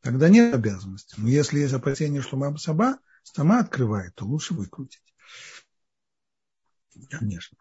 [0.02, 1.14] тогда нет обязанности.
[1.16, 5.02] Но если есть опасение, что мама сама, сама открывает, то лучше выкрутить.
[7.08, 7.56] Конечно.